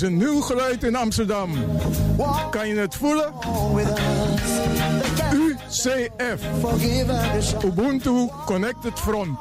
is 0.01 0.07
een 0.07 0.17
nieuw 0.17 0.41
geluid 0.41 0.83
in 0.83 0.95
Amsterdam. 0.95 1.49
Kan 2.49 2.67
je 2.67 2.75
het 2.75 2.95
voelen? 2.95 3.33
UCF. 5.33 6.41
Ubuntu 7.63 8.29
Connected 8.45 8.99
Front. 8.99 9.37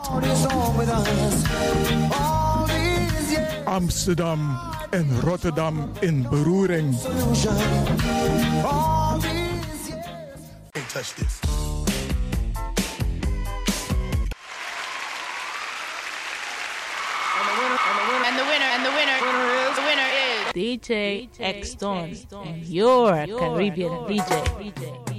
Amsterdam 3.64 4.58
en 4.90 5.20
Rotterdam 5.20 5.90
in 6.00 6.26
beroering. 6.30 6.96
DJ, 20.58 21.28
DJ 21.30 21.38
X 21.38 21.70
Stone, 21.70 22.16
your, 22.64 23.24
your 23.26 23.38
Caribbean, 23.38 23.92
DJ. 24.08 24.42
DJ. 24.58 25.17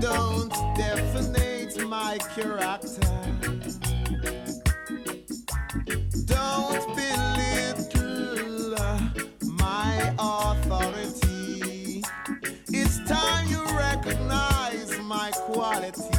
don't 0.00 0.50
definate 0.76 1.76
my 1.86 2.18
character. 2.34 3.00
Don't 6.24 6.86
belittle 6.96 7.96
my 9.42 10.14
authority. 10.18 12.02
It's 12.68 12.98
time 13.08 13.48
you 13.48 13.64
recognize 13.76 14.98
my 15.00 15.30
quality. 15.32 16.15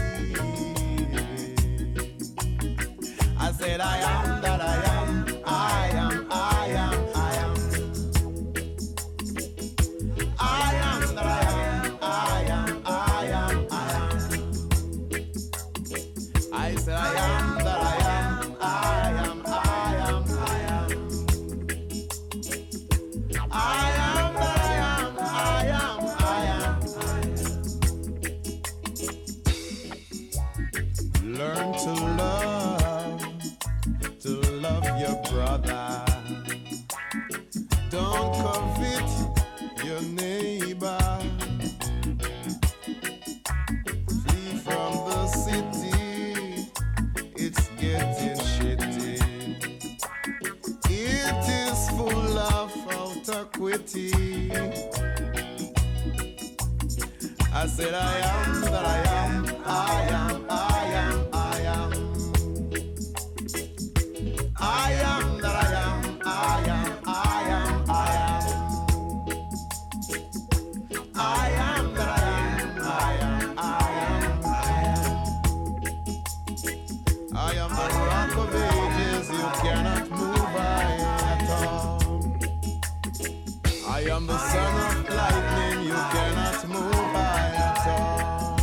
I 83.98 84.02
am 84.02 84.28
the 84.28 84.38
son 84.38 84.74
of 84.86 85.10
lightning, 85.10 85.88
you 85.88 85.98
cannot 86.14 86.68
move 86.70 87.16
I 87.16 87.50
at 87.68 87.88
all. 87.96 88.58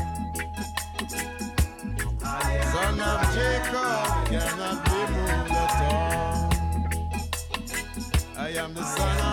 Son 2.73 3.01
of 3.01 3.21
Jacob 3.35 4.07
cannot 4.31 4.79
be 4.85 5.01
moved 5.13 5.55
at 5.65 5.75
all. 5.91 6.55
I 8.37 8.49
am 8.63 8.75
the 8.75 8.85
son 8.85 9.24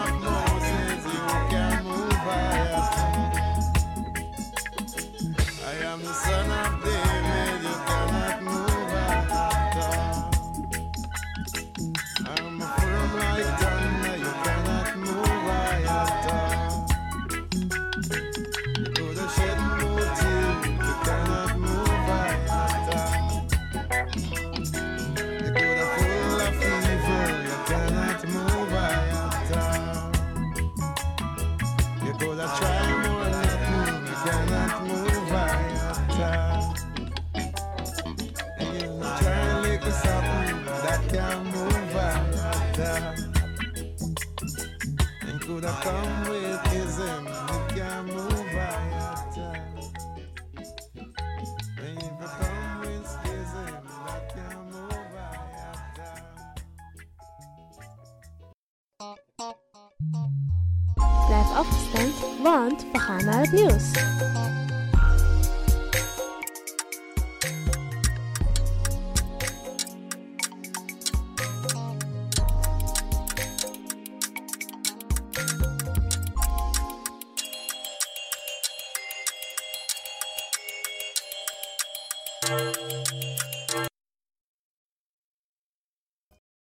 Bond 62.51 62.83
Bahama 62.91 63.45
News. 63.53 64.20